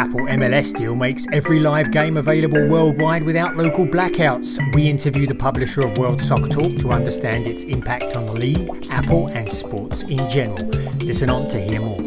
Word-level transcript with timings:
Apple 0.00 0.20
MLS 0.20 0.74
deal 0.74 0.96
makes 0.96 1.26
every 1.30 1.60
live 1.60 1.90
game 1.90 2.16
available 2.16 2.66
worldwide 2.68 3.22
without 3.22 3.54
local 3.54 3.84
blackouts. 3.86 4.58
We 4.74 4.88
interview 4.88 5.26
the 5.26 5.34
publisher 5.34 5.82
of 5.82 5.98
World 5.98 6.22
Soccer 6.22 6.48
Talk 6.48 6.78
to 6.78 6.90
understand 6.90 7.46
its 7.46 7.64
impact 7.64 8.16
on 8.16 8.24
the 8.24 8.32
league, 8.32 8.86
Apple, 8.88 9.26
and 9.26 9.52
sports 9.52 10.04
in 10.04 10.26
general. 10.26 10.66
Listen 11.00 11.28
on 11.28 11.48
to 11.48 11.60
hear 11.60 11.82
more. 11.82 11.98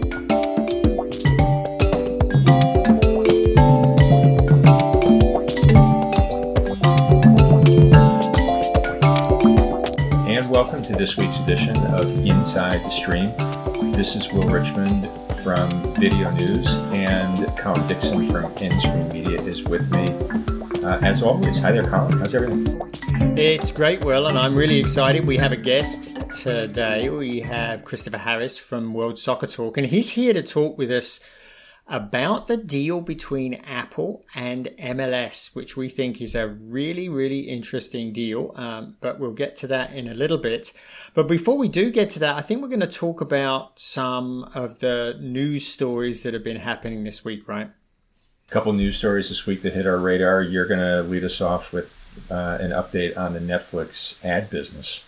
And 10.28 10.50
welcome 10.50 10.84
to 10.84 10.94
this 10.94 11.16
week's 11.16 11.38
edition 11.38 11.78
of 11.78 12.26
Inside 12.26 12.84
the 12.86 12.90
Stream. 12.90 13.34
This 13.92 14.16
is 14.16 14.34
Will 14.34 14.48
Richmond 14.48 15.08
from 15.44 15.70
VideoNuze, 15.96 16.82
and 16.94 17.46
Colin 17.58 17.86
Dixon 17.86 18.32
from 18.32 18.46
nScreenMedia 18.56 19.46
is 19.46 19.62
with 19.62 19.92
me. 19.92 20.08
Uh, 20.82 21.00
as 21.00 21.22
always, 21.22 21.60
hi 21.60 21.74
there, 21.74 21.86
Colin. 21.86 22.18
How's 22.18 22.34
everything? 22.34 22.80
It's 23.38 23.70
great, 23.70 24.06
Will, 24.06 24.28
and 24.28 24.40
I'm 24.40 24.56
really 24.56 24.80
excited. 24.80 25.28
We 25.28 25.36
have 25.38 25.52
a 25.52 25.58
guest 25.58 26.16
today. 26.42 27.10
We 27.10 27.42
have 27.42 27.84
Christopher 27.84 28.20
Harris 28.20 28.58
from 28.58 28.94
World 28.94 29.20
Soccer 29.20 29.48
Talk, 29.48 29.78
and 29.78 29.86
he's 29.86 30.12
here 30.12 30.34
to 30.34 30.42
talk 30.42 30.78
with 30.78 30.90
us 30.90 31.20
about 31.88 32.48
the 32.48 32.58
deal 32.58 33.02
between 33.02 33.56
Apple 33.56 34.24
and 34.34 34.70
MLS, 34.80 35.54
which 35.54 35.76
we 35.76 35.90
think 35.90 36.22
is 36.22 36.34
a 36.34 36.48
really, 36.48 37.10
really 37.10 37.42
interesting 37.42 38.14
deal. 38.14 38.54
Um, 38.56 38.96
but 39.02 39.20
we'll 39.20 39.34
get 39.34 39.56
to 39.58 39.68
that 39.68 39.94
in 39.94 40.08
a 40.08 40.14
little 40.14 40.38
bit. 40.38 40.72
But 41.14 41.28
before 41.28 41.58
we 41.58 41.68
do 41.68 41.92
get 41.92 42.10
to 42.12 42.20
that, 42.20 42.36
I 42.36 42.42
think 42.42 42.62
we're 42.62 42.70
going 42.70 42.80
to 42.80 42.88
talk 42.88 43.22
about 43.22 43.80
some 43.80 44.50
of 44.56 44.80
the 44.80 45.18
news 45.20 45.68
stories 45.68 46.24
that 46.24 46.34
have 46.34 46.44
been 46.44 46.58
happening 46.58 47.04
this 47.04 47.26
week, 47.26 47.48
right? 47.48 47.70
A 48.48 48.52
couple 48.52 48.72
news 48.74 48.98
stories 48.98 49.30
this 49.30 49.46
week 49.46 49.62
that 49.64 49.74
hit 49.74 49.86
our 49.86 49.98
radar. 49.98 50.42
You're 50.42 50.68
going 50.68 50.80
to 50.80 51.02
lead 51.04 51.24
us 51.24 51.42
off 51.42 51.74
with 51.74 52.10
uh, 52.30 52.58
an 52.62 52.72
update 52.72 53.18
on 53.18 53.34
the 53.34 53.40
Netflix 53.40 54.24
ad 54.24 54.50
business. 54.50 55.04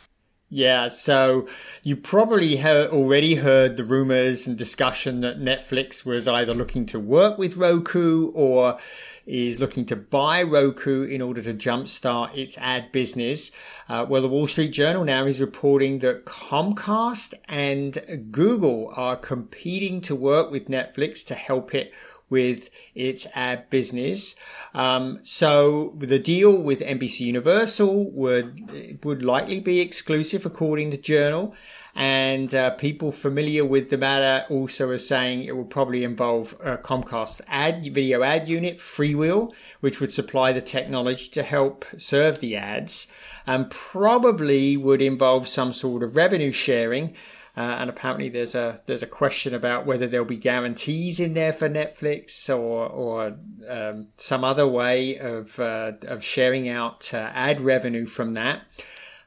Yeah, 0.56 0.88
so 0.88 1.50
you 1.84 1.98
probably 1.98 2.56
have 2.56 2.94
already 2.94 3.36
heard 3.36 3.76
the 3.76 3.84
rumors 3.84 4.48
and 4.48 4.58
discussion 4.58 5.20
that 5.20 5.38
Netflix 5.38 6.06
was 6.06 6.30
either 6.30 6.54
looking 6.54 6.86
to 6.86 6.98
work 6.98 7.38
with 7.38 7.58
Roku 7.58 8.32
or 8.34 8.80
is 9.26 9.60
looking 9.60 9.86
to 9.88 9.98
buy 9.98 10.44
Roku 10.44 11.04
in 11.04 11.22
order 11.22 11.42
to 11.42 11.54
jumpstart 11.54 12.38
its 12.38 12.58
ad 12.60 12.94
business. 12.94 13.52
Uh, 13.90 14.06
well, 14.08 14.22
the 14.22 14.30
Wall 14.30 14.48
Street 14.48 14.72
Journal 14.72 15.04
now 15.04 15.26
is 15.26 15.42
reporting 15.42 16.00
that 16.00 16.26
Comcast 16.26 17.34
and 17.50 18.32
Google 18.32 18.94
are 18.96 19.18
competing 19.18 20.00
to 20.00 20.16
work 20.16 20.52
with 20.52 20.70
Netflix 20.70 21.26
to 21.26 21.36
help 21.36 21.76
it 21.76 21.94
with 22.30 22.70
its 22.94 23.28
ad 23.36 23.70
business. 23.70 24.36
Um, 24.74 25.20
so 25.24 25.94
the 25.98 26.20
deal 26.20 26.62
with 26.62 26.82
NBC 26.82 27.22
Universal 27.22 28.12
would 28.12 29.04
would 29.04 29.24
likely 29.24 29.60
be 29.60 29.80
exclusive, 29.80 30.46
according 30.46 30.92
to 30.92 30.98
Journal. 30.98 31.56
And 31.98 32.54
uh, 32.54 32.72
people 32.72 33.14
familiar 33.14 33.64
with 33.64 33.90
the 33.90 33.98
matter 33.98 34.46
also 34.54 34.90
are 34.90 34.98
saying 34.98 35.44
it 35.44 35.56
will 35.56 35.64
probably 35.64 36.04
involve 36.04 36.54
uh, 36.62 36.76
Comcast 36.78 37.40
ad 37.48 37.86
video 37.86 38.22
ad 38.22 38.50
unit, 38.50 38.80
Freewheel, 38.80 39.54
which 39.80 40.02
would 40.02 40.12
supply 40.12 40.52
the 40.52 40.62
technology 40.62 41.30
to 41.30 41.42
help 41.42 41.86
serve 41.98 42.42
the 42.42 42.58
ads, 42.58 43.08
and 43.48 43.72
probably 43.72 44.76
would 44.76 45.02
involve 45.02 45.48
some 45.48 45.72
sort 45.72 46.04
of 46.04 46.18
revenue 46.18 46.52
sharing. 46.52 47.16
Uh, 47.58 47.78
and 47.80 47.90
apparently, 47.90 48.28
there's 48.28 48.56
a 48.56 48.82
there's 48.86 49.04
a 49.04 49.08
question 49.08 49.54
about 49.54 49.86
whether 49.86 50.08
there'll 50.08 50.26
be 50.26 50.36
guarantees 50.36 51.20
in 51.20 51.34
there 51.34 51.54
for 51.54 51.70
Netflix 51.70 52.50
or 52.50 52.88
or 52.88 53.38
um, 53.70 54.08
some 54.18 54.44
other 54.44 54.68
way 54.68 55.18
of 55.18 55.60
uh, 55.60 55.94
of 56.04 56.24
sharing 56.24 56.68
out 56.68 57.14
uh, 57.14 57.30
ad 57.34 57.62
revenue 57.62 58.06
from 58.06 58.34
that. 58.34 58.62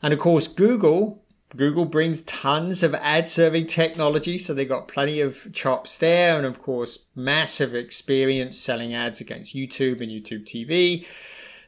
And 0.02 0.12
of 0.12 0.18
course, 0.18 0.46
Google 0.46 1.22
Google 1.56 1.86
brings 1.86 2.20
tons 2.22 2.82
of 2.82 2.94
ad 2.96 3.26
serving 3.26 3.66
technology, 3.66 4.36
so 4.36 4.52
they've 4.52 4.68
got 4.68 4.86
plenty 4.86 5.20
of 5.20 5.50
chops 5.54 5.96
there, 5.96 6.36
and 6.36 6.44
of 6.44 6.60
course, 6.60 7.06
massive 7.14 7.74
experience 7.74 8.58
selling 8.58 8.94
ads 8.94 9.20
against 9.20 9.56
YouTube 9.56 10.02
and 10.02 10.10
YouTube 10.10 10.44
TV. 10.44 11.06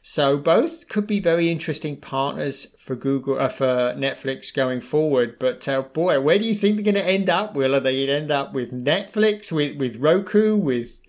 So 0.01 0.37
both 0.37 0.87
could 0.87 1.05
be 1.05 1.19
very 1.19 1.49
interesting 1.49 1.95
partners 1.95 2.67
for 2.77 2.95
Google, 2.95 3.39
uh, 3.39 3.49
for 3.49 3.93
Netflix 3.95 4.51
going 4.53 4.81
forward. 4.81 5.37
But 5.37 5.67
uh, 5.67 5.83
boy, 5.83 6.19
where 6.19 6.39
do 6.39 6.45
you 6.45 6.55
think 6.55 6.75
they're 6.75 6.91
going 6.91 6.95
to 6.95 7.07
end 7.07 7.29
up? 7.29 7.53
Will 7.53 7.75
are 7.75 7.79
they 7.79 8.09
end 8.09 8.31
up 8.31 8.51
with 8.51 8.71
Netflix, 8.71 9.51
with 9.51 9.77
with 9.77 9.97
Roku, 9.97 10.55
with 10.55 10.99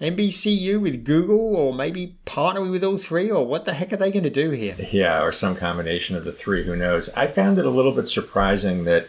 NBCU, 0.00 0.80
with 0.80 1.04
Google, 1.04 1.54
or 1.54 1.74
maybe 1.74 2.16
partnering 2.24 2.70
with 2.70 2.82
all 2.82 2.96
three? 2.96 3.30
Or 3.30 3.46
what 3.46 3.66
the 3.66 3.74
heck 3.74 3.92
are 3.92 3.98
they 3.98 4.10
going 4.10 4.24
to 4.24 4.30
do 4.30 4.50
here? 4.50 4.76
Yeah, 4.90 5.22
or 5.22 5.30
some 5.32 5.54
combination 5.54 6.16
of 6.16 6.24
the 6.24 6.32
three. 6.32 6.64
Who 6.64 6.74
knows? 6.74 7.10
I 7.10 7.26
found 7.26 7.58
it 7.58 7.66
a 7.66 7.70
little 7.70 7.92
bit 7.92 8.08
surprising 8.08 8.84
that. 8.84 9.08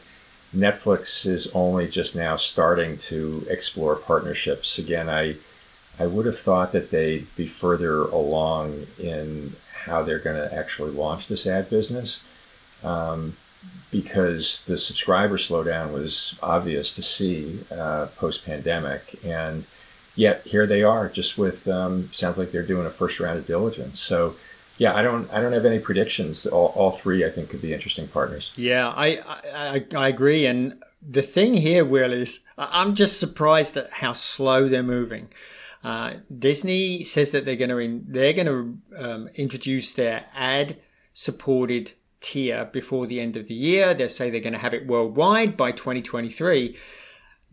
Netflix 0.56 1.26
is 1.26 1.52
only 1.56 1.88
just 1.88 2.16
now 2.16 2.36
starting 2.36 2.96
to 2.96 3.44
explore 3.50 3.96
partnerships. 3.96 4.78
Again, 4.78 5.10
I 5.10 5.38
I 6.00 6.08
would 6.08 6.26
have 6.26 6.40
thought 6.40 6.72
that 6.72 6.92
they'd 6.92 7.28
be 7.36 7.48
further 7.48 8.02
along 8.04 8.88
in 8.98 9.56
how 9.86 10.02
they're 10.02 10.20
going 10.20 10.38
to 10.38 10.54
actually 10.56 10.92
launch 10.92 11.28
this 11.28 11.46
ad 11.46 11.70
business 11.70 12.24
um, 12.84 13.38
because 13.92 14.66
the 14.66 14.78
subscriber 14.78 15.38
slowdown 15.38 15.94
was 15.94 16.38
obvious 16.42 16.96
to 16.96 17.04
see 17.04 17.60
uh, 17.72 18.08
post 18.18 18.46
pandemic. 18.46 19.20
And 19.24 19.66
yet 20.16 20.42
here 20.46 20.66
they 20.66 20.84
are, 20.84 21.10
just 21.10 21.38
with 21.38 21.68
um, 21.68 22.10
sounds 22.12 22.38
like 22.38 22.52
they're 22.52 22.64
doing 22.64 22.88
a 22.88 22.92
first 22.92 23.20
round 23.20 23.38
of 23.38 23.46
diligence. 23.46 24.00
So 24.00 24.36
yeah, 24.78 24.96
I 24.96 25.04
don't 25.04 25.32
I 25.32 25.40
don't 25.40 25.54
have 25.54 25.66
any 25.66 25.80
predictions. 25.80 26.48
All, 26.48 26.68
all 26.76 26.92
three 26.92 27.24
I 27.24 27.30
think 27.30 27.50
could 27.50 27.62
be 27.62 27.74
interesting 27.74 28.08
partners. 28.08 28.52
Yeah, 28.56 28.90
I, 28.90 29.20
I 29.54 29.86
I 29.96 30.08
agree. 30.08 30.48
And 30.48 30.82
the 31.08 31.22
thing 31.22 31.54
here, 31.54 31.86
Will, 31.86 32.12
is 32.12 32.40
I'm 32.58 32.96
just 32.96 33.20
surprised 33.20 33.78
at 33.78 33.92
how 33.94 34.14
slow 34.14 34.68
they're 34.68 34.82
moving. 34.82 35.30
Uh, 35.84 36.14
Disney 36.36 37.04
says 37.04 37.32
that 37.32 37.44
they're 37.44 37.56
going 37.56 37.70
to 37.70 38.02
they're 38.08 38.34
going 38.34 38.48
to 38.48 38.78
um, 38.98 39.30
introduce 39.36 39.92
their 39.92 40.26
ad 40.34 40.78
supported 41.12 41.94
tier 42.22 42.70
before 42.72 43.06
the 43.06 43.20
end 43.20 43.36
of 43.36 43.48
the 43.48 43.54
year. 43.54 43.94
They 43.94 44.08
say 44.08 44.30
they're 44.30 44.40
going 44.40 44.54
to 44.54 44.60
have 44.60 44.74
it 44.74 44.88
worldwide 44.88 45.58
by 45.58 45.72
2023. 45.72 46.76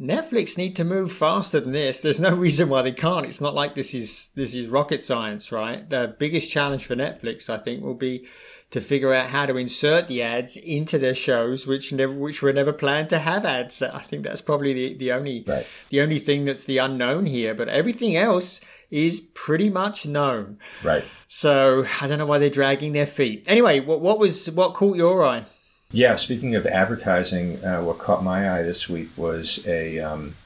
Netflix 0.01 0.57
need 0.57 0.75
to 0.77 0.85
move 0.85 1.13
faster 1.13 1.61
than 1.61 1.73
this. 1.73 2.01
There's 2.03 2.21
no 2.21 2.35
reason 2.35 2.69
why 2.69 2.83
they 2.83 2.93
can't. 2.93 3.27
It's 3.27 3.41
not 3.41 3.55
like 3.55 3.75
this 3.75 3.93
is 3.93 4.31
this 4.35 4.55
is 4.55 4.69
rocket 4.69 5.03
science, 5.03 5.53
right? 5.53 5.89
The 5.89 6.15
biggest 6.19 6.51
challenge 6.51 6.87
for 6.87 6.97
Netflix, 6.97 7.51
I 7.51 7.59
think, 7.59 7.83
will 7.83 7.95
be 7.95 8.27
to 8.71 8.81
figure 8.81 9.13
out 9.13 9.31
how 9.31 9.47
to 9.47 9.57
insert 9.57 10.07
the 10.07 10.23
ads 10.23 10.57
into 10.57 10.99
their 10.99 11.15
shows, 11.15 11.67
which 11.67 11.93
never, 11.93 12.13
which 12.13 12.43
were 12.43 12.53
never 12.53 12.73
planned 12.73 13.09
to 13.11 13.19
have 13.19 13.45
ads. 13.45 13.79
That 13.79 13.95
I 13.95 14.01
think 14.01 14.23
that's 14.23 14.41
probably 14.41 14.73
the, 14.73 14.95
the 14.95 15.13
only, 15.13 15.45
right. 15.47 15.67
the 15.89 16.01
only 16.01 16.19
thing 16.19 16.45
that's 16.45 16.65
the 16.65 16.79
unknown 16.79 17.27
here. 17.27 17.55
But 17.55 17.69
everything 17.69 18.17
else 18.17 18.61
is 18.91 19.21
pretty 19.21 19.71
much 19.71 20.07
known. 20.07 20.59
Right. 20.83 21.05
So 21.29 21.87
I 22.01 22.07
don't 22.07 22.19
know 22.19 22.27
why 22.27 22.39
they're 22.39 22.51
dragging 22.51 22.93
their 22.93 23.07
feet. 23.07 23.45
Anyway, 23.47 23.81
what, 23.81 24.01
what 24.01 24.19
was 24.19 24.51
what 24.51 24.75
caught 24.75 24.97
your 24.97 25.25
eye? 25.25 25.45
Yeah, 25.93 26.15
speaking 26.17 26.55
of 26.55 26.67
advertising, 26.67 27.65
uh, 27.65 27.83
what 27.83 27.99
caught 27.99 28.23
my 28.23 28.59
eye 28.59 28.63
this 28.63 28.89
week 28.89 29.09
was 29.17 29.67
a 29.67 29.99
um, 29.99 30.37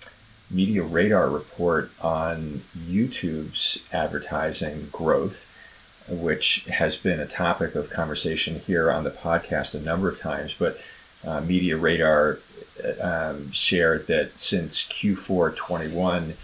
Media 0.50 0.82
Radar 0.82 1.28
report 1.28 1.90
on 2.00 2.62
YouTube's 2.88 3.84
advertising 3.92 4.88
growth 4.90 5.46
which 6.08 6.64
has 6.66 6.96
been 6.96 7.20
a 7.20 7.26
topic 7.26 7.74
of 7.74 7.90
conversation 7.90 8.60
here 8.60 8.90
on 8.90 9.04
the 9.04 9.10
podcast 9.10 9.74
a 9.74 9.80
number 9.80 10.08
of 10.08 10.18
times. 10.18 10.54
But 10.58 10.78
uh, 11.24 11.40
Media 11.40 11.76
Radar 11.76 12.38
um, 13.00 13.50
shared 13.52 14.06
that 14.08 14.38
since 14.38 14.84
Q4 14.84 15.56
21, 15.56 16.34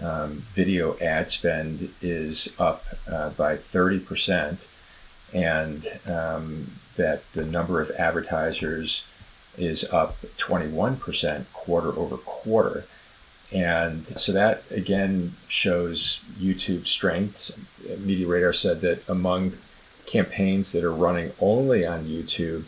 um, 0.00 0.42
video 0.46 0.96
ad 0.98 1.30
spend 1.30 1.92
is 2.00 2.54
up 2.58 2.84
uh, 3.10 3.30
by 3.30 3.56
30%, 3.56 4.66
and 5.32 5.86
um, 6.06 6.72
that 6.96 7.22
the 7.32 7.44
number 7.44 7.80
of 7.80 7.90
advertisers 7.92 9.04
is 9.56 9.84
up 9.92 10.16
21% 10.38 11.44
quarter 11.52 11.98
over 11.98 12.16
quarter. 12.16 12.84
And 13.52 14.06
so 14.06 14.32
that 14.32 14.62
again 14.70 15.36
shows 15.48 16.22
YouTube's 16.38 16.90
strengths. 16.90 17.58
Media 17.98 18.26
Radar 18.26 18.52
said 18.52 18.80
that 18.82 19.08
among 19.08 19.54
campaigns 20.06 20.72
that 20.72 20.84
are 20.84 20.92
running 20.92 21.32
only 21.40 21.86
on 21.86 22.06
YouTube, 22.06 22.64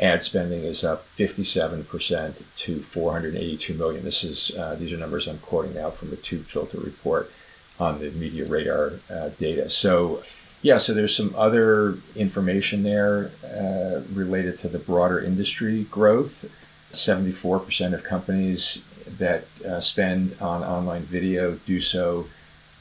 ad 0.00 0.24
spending 0.24 0.64
is 0.64 0.84
up 0.84 1.06
57% 1.16 2.42
to 2.56 2.82
482 2.82 3.74
million. 3.74 4.04
This 4.04 4.24
is 4.24 4.56
uh, 4.56 4.74
these 4.74 4.92
are 4.92 4.96
numbers 4.96 5.26
I'm 5.26 5.38
quoting 5.38 5.74
now 5.74 5.90
from 5.90 6.10
the 6.10 6.16
Tube 6.16 6.46
Filter 6.46 6.78
report 6.78 7.30
on 7.78 7.98
the 7.98 8.10
Media 8.10 8.46
Radar 8.46 8.94
uh, 9.10 9.30
data. 9.38 9.68
So 9.70 10.22
yeah, 10.62 10.78
so 10.78 10.94
there's 10.94 11.14
some 11.14 11.34
other 11.36 11.98
information 12.16 12.84
there 12.84 13.30
uh, 13.44 14.00
related 14.12 14.56
to 14.58 14.68
the 14.68 14.78
broader 14.78 15.20
industry 15.20 15.84
growth. 15.84 16.46
74% 16.92 17.92
of 17.92 18.04
companies 18.04 18.86
that 19.06 19.44
uh, 19.66 19.80
spend 19.80 20.36
on 20.40 20.62
online 20.62 21.02
video 21.02 21.58
do 21.66 21.80
so 21.80 22.26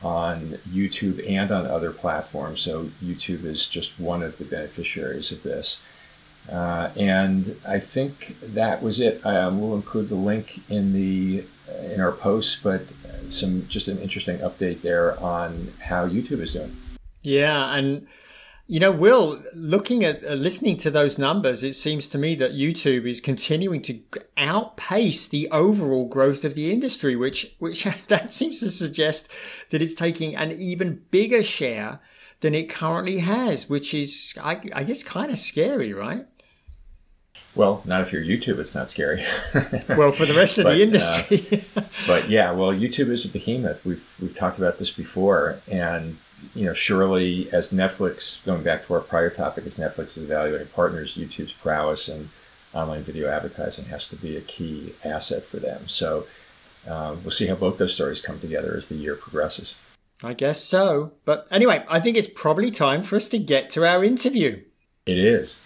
on 0.04 0.60
YouTube 0.70 1.28
and 1.30 1.52
on 1.52 1.66
other 1.66 1.92
platforms. 1.92 2.62
So 2.62 2.92
YouTube 3.04 3.46
is 3.46 3.68
just 3.68 4.00
one 4.00 4.22
of 4.22 4.38
the 4.38 4.46
beneficiaries 4.46 5.32
of 5.32 5.44
this. 5.44 5.82
Uh, 6.52 6.90
and 6.98 7.56
I 7.66 7.80
think 7.80 8.38
that 8.42 8.84
was 8.84 9.00
it. 9.00 9.26
Um, 9.26 9.62
we'll 9.62 9.76
include 9.76 10.10
the 10.10 10.16
link 10.16 10.62
in 10.70 10.94
the 10.94 11.46
in 11.92 12.02
our 12.02 12.12
posts, 12.12 12.60
but 12.62 12.84
some 13.30 13.68
just 13.68 13.88
an 13.88 13.98
interesting 14.00 14.38
update 14.40 14.82
there 14.82 15.20
on 15.20 15.74
how 15.86 16.08
YouTube 16.08 16.42
is 16.42 16.54
doing. 16.54 16.76
Yeah, 17.22 17.74
and 17.76 18.08
you 18.66 18.80
know, 18.80 18.92
Will, 18.92 19.44
looking 19.54 20.04
at 20.04 20.26
uh, 20.26 20.34
listening 20.36 20.78
to 20.78 20.90
those 20.90 21.18
numbers, 21.18 21.64
it 21.64 21.76
seems 21.76 22.08
to 22.08 22.18
me 22.18 22.34
that 22.36 22.54
YouTube 22.54 23.06
is 23.06 23.20
continuing 23.20 23.82
to 23.84 24.00
outpace 24.38 25.28
the 25.28 25.50
overall 25.52 26.08
growth 26.08 26.46
of 26.46 26.56
the 26.56 26.72
industry, 26.72 27.16
which 27.16 27.56
which 27.60 27.84
that 28.08 28.32
seems 28.32 28.60
to 28.62 28.70
suggest 28.70 29.28
that 29.70 29.82
it's 29.82 29.94
taking 29.94 30.36
an 30.36 30.54
even 30.54 31.04
bigger 31.12 31.44
share 31.44 32.00
than 32.40 32.56
it 32.56 32.70
currently 32.70 33.20
has, 33.20 33.70
which 33.70 33.94
is, 33.94 34.34
I, 34.42 34.62
I 34.74 34.84
guess, 34.84 35.02
kind 35.02 35.32
of 35.32 35.38
scary, 35.38 35.94
right? 35.94 36.28
Well, 37.56 37.82
not 37.86 38.02
if 38.02 38.12
you're 38.12 38.24
YouTube, 38.24 38.60
it's 38.60 38.76
not 38.76 38.90
scary. 38.90 39.24
well, 39.90 40.12
for 40.12 40.26
the 40.26 40.34
rest 40.34 40.58
of 40.58 40.66
but, 40.66 40.74
the 40.74 40.84
industry. 40.84 41.64
uh, 41.76 41.82
but 42.08 42.30
yeah, 42.30 42.52
well, 42.52 42.72
YouTube 42.72 43.10
is 43.10 43.26
a 43.26 43.30
behemoth. 43.30 43.86
We've 43.86 44.08
we've 44.20 44.34
talked 44.34 44.58
about 44.58 44.80
this 44.80 44.90
before, 44.90 45.60
and 45.70 46.18
you 46.54 46.66
know, 46.66 46.74
surely 46.74 47.52
as 47.52 47.72
Netflix, 47.72 48.44
going 48.46 48.64
back 48.64 48.86
to 48.86 48.94
our 48.94 49.00
prior 49.00 49.30
topic, 49.30 49.66
as 49.66 49.78
Netflix 49.78 50.18
is 50.18 50.24
evaluating 50.24 50.68
partners, 50.68 51.16
YouTube's 51.16 51.54
prowess 51.54 52.08
and 52.08 52.30
online 52.74 53.04
video 53.04 53.30
advertising 53.30 53.86
has 53.86 54.08
to 54.08 54.16
be 54.16 54.36
a 54.36 54.42
key 54.42 54.96
asset 55.04 55.44
for 55.46 55.58
them. 55.58 55.88
So 55.88 56.26
um, 56.88 57.24
we'll 57.24 57.32
see 57.32 57.48
how 57.48 57.56
both 57.56 57.78
those 57.78 57.94
stories 57.94 58.22
come 58.22 58.40
together 58.40 58.76
as 58.76 58.88
the 58.88 58.96
year 58.96 59.16
progresses. 59.16 59.76
I 60.24 60.34
guess 60.34 60.64
so. 60.64 61.14
But 61.26 61.48
anyway, 61.52 61.86
I 61.90 62.00
think 62.00 62.18
it's 62.18 62.28
probably 62.28 62.72
time 62.72 63.04
for 63.04 63.16
us 63.16 63.30
to 63.30 63.40
get 63.40 63.70
to 63.72 63.86
our 63.86 64.04
interview. 64.04 64.62
It 65.06 65.18
is. 65.18 65.60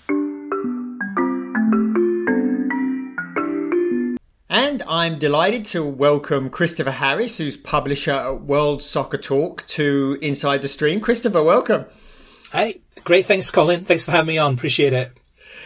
And 4.59 4.81
I'm 4.87 5.19
delighted 5.19 5.65
to 5.65 5.85
welcome 5.85 6.49
Christopher 6.49 6.89
Harris, 6.89 7.37
who's 7.37 7.55
publisher 7.55 8.09
at 8.09 8.41
World 8.41 8.81
Soccer 8.81 9.19
Talk, 9.19 9.67
to 9.67 10.17
Inside 10.19 10.63
the 10.63 10.67
Stream. 10.67 10.99
Christopher, 10.99 11.43
welcome. 11.43 11.85
Hey, 12.51 12.81
great. 13.03 13.27
Thanks, 13.27 13.51
Colin. 13.51 13.85
Thanks 13.85 14.05
for 14.05 14.13
having 14.13 14.29
me 14.29 14.39
on. 14.39 14.55
Appreciate 14.55 14.93
it. 14.93 15.11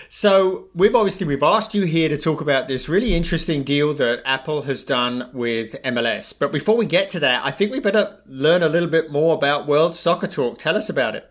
So 0.10 0.68
we've 0.76 0.94
obviously 0.94 1.26
we've 1.26 1.42
asked 1.42 1.74
you 1.74 1.86
here 1.86 2.10
to 2.10 2.18
talk 2.18 2.42
about 2.42 2.68
this 2.68 2.90
really 2.90 3.16
interesting 3.16 3.64
deal 3.64 3.94
that 3.94 4.24
Apple 4.26 4.64
has 4.64 4.84
done 4.84 5.30
with 5.32 5.82
MLS. 5.84 6.38
But 6.38 6.52
before 6.52 6.76
we 6.76 6.86
get 6.86 7.08
to 7.12 7.20
that, 7.22 7.46
I 7.46 7.52
think 7.52 7.72
we 7.72 7.80
better 7.80 8.20
learn 8.26 8.62
a 8.62 8.68
little 8.68 8.90
bit 8.90 9.10
more 9.10 9.36
about 9.36 9.68
World 9.68 9.96
Soccer 9.96 10.28
Talk. 10.28 10.58
Tell 10.58 10.76
us 10.76 10.90
about 10.90 11.16
it. 11.16 11.31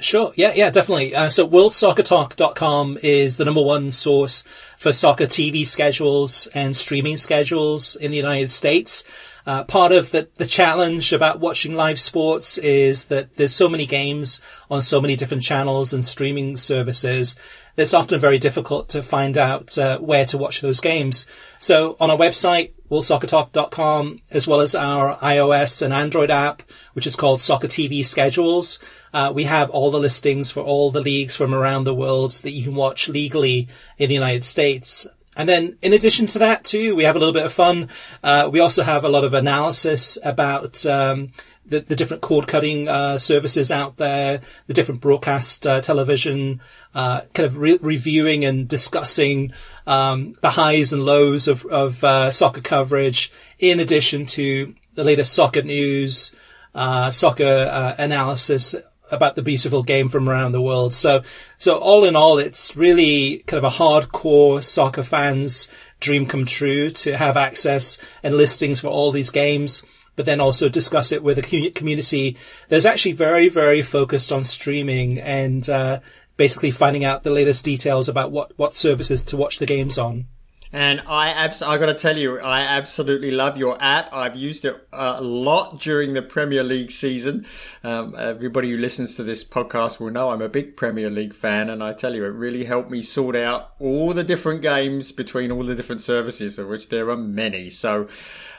Sure. 0.00 0.32
Yeah, 0.36 0.52
yeah, 0.54 0.70
definitely. 0.70 1.14
Uh, 1.14 1.28
so 1.28 1.48
worldsoccertalk.com 1.48 2.98
is 3.02 3.36
the 3.36 3.44
number 3.44 3.62
one 3.62 3.90
source 3.90 4.42
for 4.76 4.92
soccer 4.92 5.24
TV 5.24 5.66
schedules 5.66 6.46
and 6.54 6.76
streaming 6.76 7.16
schedules 7.16 7.96
in 7.96 8.12
the 8.12 8.16
United 8.16 8.48
States. 8.48 9.02
Uh, 9.44 9.64
part 9.64 9.90
of 9.90 10.12
the, 10.12 10.28
the 10.36 10.46
challenge 10.46 11.12
about 11.12 11.40
watching 11.40 11.74
live 11.74 11.98
sports 11.98 12.58
is 12.58 13.06
that 13.06 13.34
there's 13.36 13.54
so 13.54 13.68
many 13.68 13.86
games 13.86 14.40
on 14.70 14.82
so 14.82 15.00
many 15.00 15.16
different 15.16 15.42
channels 15.42 15.92
and 15.92 16.04
streaming 16.04 16.56
services. 16.56 17.34
It's 17.76 17.94
often 17.94 18.20
very 18.20 18.38
difficult 18.38 18.90
to 18.90 19.02
find 19.02 19.36
out 19.36 19.76
uh, 19.78 19.98
where 19.98 20.26
to 20.26 20.38
watch 20.38 20.60
those 20.60 20.80
games. 20.80 21.26
So 21.58 21.96
on 21.98 22.10
our 22.10 22.16
website, 22.16 22.72
worldsoccertalk.com, 22.90 24.20
as 24.30 24.46
well 24.46 24.60
as 24.60 24.74
our 24.74 25.16
iOS 25.16 25.82
and 25.82 25.92
Android 25.92 26.30
app, 26.30 26.62
which 26.92 27.06
is 27.06 27.16
called 27.16 27.40
Soccer 27.40 27.66
TV 27.66 28.04
Schedules, 28.04 28.78
uh, 29.12 29.32
we 29.34 29.44
have 29.44 29.70
all 29.70 29.90
the 29.90 30.00
listings 30.00 30.50
for 30.50 30.62
all 30.62 30.90
the 30.90 31.00
leagues 31.00 31.36
from 31.36 31.54
around 31.54 31.84
the 31.84 31.94
world 31.94 32.32
that 32.42 32.52
you 32.52 32.64
can 32.64 32.74
watch 32.74 33.08
legally 33.08 33.68
in 33.98 34.08
the 34.08 34.14
United 34.14 34.44
States. 34.44 35.06
And 35.38 35.48
then 35.48 35.78
in 35.80 35.92
addition 35.92 36.26
to 36.26 36.40
that 36.40 36.64
too, 36.64 36.96
we 36.96 37.04
have 37.04 37.16
a 37.16 37.18
little 37.18 37.32
bit 37.32 37.46
of 37.46 37.52
fun. 37.52 37.88
Uh, 38.22 38.50
we 38.52 38.58
also 38.58 38.82
have 38.82 39.04
a 39.04 39.08
lot 39.08 39.24
of 39.24 39.32
analysis 39.32 40.18
about, 40.24 40.84
um, 40.84 41.28
the, 41.64 41.80
the, 41.80 41.94
different 41.96 42.22
cord 42.22 42.46
cutting 42.46 42.88
uh, 42.88 43.18
services 43.18 43.70
out 43.70 43.98
there, 43.98 44.40
the 44.66 44.74
different 44.74 45.00
broadcast 45.00 45.66
uh, 45.66 45.80
television, 45.80 46.60
uh, 46.94 47.20
kind 47.34 47.46
of 47.46 47.58
re- 47.58 47.78
reviewing 47.80 48.44
and 48.44 48.66
discussing 48.66 49.52
um, 49.86 50.34
the 50.40 50.50
highs 50.50 50.92
and 50.92 51.04
lows 51.04 51.46
of, 51.46 51.64
of 51.66 52.02
uh, 52.02 52.30
soccer 52.30 52.62
coverage, 52.62 53.30
in 53.58 53.80
addition 53.80 54.24
to 54.26 54.74
the 54.94 55.04
latest 55.04 55.34
soccer 55.34 55.62
news, 55.62 56.34
uh, 56.74 57.10
soccer 57.10 57.68
uh, 57.70 57.94
analysis, 57.98 58.74
about 59.10 59.36
the 59.36 59.42
beautiful 59.42 59.82
game 59.82 60.08
from 60.08 60.28
around 60.28 60.52
the 60.52 60.62
world. 60.62 60.94
So, 60.94 61.22
so 61.56 61.78
all 61.78 62.04
in 62.04 62.16
all, 62.16 62.38
it's 62.38 62.76
really 62.76 63.38
kind 63.46 63.62
of 63.62 63.64
a 63.64 63.76
hardcore 63.76 64.62
soccer 64.62 65.02
fans 65.02 65.70
dream 66.00 66.26
come 66.26 66.44
true 66.44 66.90
to 66.90 67.16
have 67.16 67.36
access 67.36 67.98
and 68.22 68.36
listings 68.36 68.80
for 68.80 68.88
all 68.88 69.10
these 69.10 69.30
games, 69.30 69.82
but 70.16 70.26
then 70.26 70.40
also 70.40 70.68
discuss 70.68 71.12
it 71.12 71.22
with 71.22 71.38
a 71.38 71.70
community 71.70 72.36
that's 72.68 72.86
actually 72.86 73.12
very, 73.12 73.48
very 73.48 73.82
focused 73.82 74.32
on 74.32 74.44
streaming 74.44 75.18
and, 75.18 75.68
uh, 75.68 76.00
basically 76.36 76.70
finding 76.70 77.04
out 77.04 77.24
the 77.24 77.30
latest 77.30 77.64
details 77.64 78.08
about 78.08 78.30
what, 78.30 78.56
what 78.56 78.74
services 78.74 79.22
to 79.22 79.36
watch 79.36 79.58
the 79.58 79.66
games 79.66 79.98
on. 79.98 80.26
And 80.72 81.02
I 81.06 81.30
abs- 81.30 81.62
I 81.62 81.78
got 81.78 81.86
to 81.86 81.94
tell 81.94 82.18
you, 82.18 82.38
I 82.40 82.60
absolutely 82.60 83.30
love 83.30 83.56
your 83.56 83.76
app. 83.80 84.12
I've 84.12 84.36
used 84.36 84.66
it 84.66 84.86
a 84.92 85.22
lot 85.22 85.80
during 85.80 86.12
the 86.12 86.20
Premier 86.20 86.62
League 86.62 86.90
season. 86.90 87.46
Um, 87.82 88.14
everybody 88.18 88.70
who 88.70 88.76
listens 88.76 89.16
to 89.16 89.22
this 89.22 89.44
podcast 89.44 89.98
will 89.98 90.10
know 90.10 90.30
I'm 90.30 90.42
a 90.42 90.48
big 90.48 90.76
Premier 90.76 91.08
League 91.08 91.32
fan, 91.32 91.70
and 91.70 91.82
I 91.82 91.94
tell 91.94 92.14
you, 92.14 92.24
it 92.24 92.28
really 92.28 92.64
helped 92.64 92.90
me 92.90 93.00
sort 93.00 93.34
out 93.34 93.72
all 93.78 94.12
the 94.12 94.24
different 94.24 94.60
games 94.60 95.10
between 95.10 95.50
all 95.50 95.64
the 95.64 95.74
different 95.74 96.02
services, 96.02 96.58
of 96.58 96.68
which 96.68 96.90
there 96.90 97.08
are 97.08 97.16
many. 97.16 97.70
So, 97.70 98.06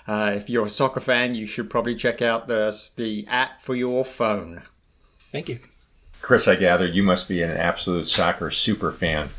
uh, 0.07 0.31
if 0.35 0.50
you're 0.50 0.65
a 0.65 0.69
soccer 0.69 1.00
fan, 1.00 1.35
you 1.35 1.45
should 1.45 1.69
probably 1.69 1.94
check 1.94 2.23
out 2.23 2.47
the 2.47 2.75
the 2.95 3.27
app 3.27 3.62
for 3.62 3.75
your 3.75 4.03
phone. 4.03 4.63
Thank 5.31 5.47
you, 5.47 5.59
Chris. 6.23 6.47
I 6.47 6.55
gather 6.55 6.88
you 6.88 7.03
must 7.03 7.27
be 7.27 7.44
an 7.44 7.51
absolute 7.51 8.07
soccer 8.07 8.50
super 8.50 8.91
fan. 8.91 9.29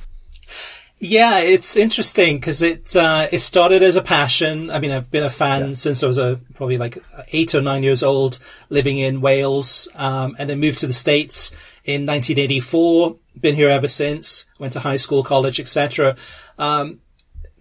Yeah, 1.02 1.38
it's 1.38 1.78
interesting 1.78 2.36
because 2.36 2.60
it 2.60 2.94
uh, 2.94 3.26
it 3.32 3.38
started 3.38 3.82
as 3.82 3.96
a 3.96 4.02
passion. 4.02 4.70
I 4.70 4.80
mean, 4.80 4.90
I've 4.90 5.10
been 5.10 5.24
a 5.24 5.30
fan 5.30 5.68
yeah. 5.68 5.74
since 5.74 6.04
I 6.04 6.06
was 6.06 6.18
a 6.18 6.38
probably 6.54 6.76
like 6.76 6.98
eight 7.32 7.54
or 7.54 7.62
nine 7.62 7.82
years 7.82 8.02
old, 8.02 8.38
living 8.68 8.98
in 8.98 9.22
Wales, 9.22 9.88
um, 9.94 10.36
and 10.38 10.50
then 10.50 10.60
moved 10.60 10.78
to 10.80 10.86
the 10.86 10.92
states 10.92 11.52
in 11.84 12.04
1984. 12.04 13.16
Been 13.40 13.54
here 13.54 13.70
ever 13.70 13.88
since. 13.88 14.44
Went 14.58 14.74
to 14.74 14.80
high 14.80 14.96
school, 14.96 15.22
college, 15.22 15.58
etc. 15.58 16.16
Um, 16.58 17.00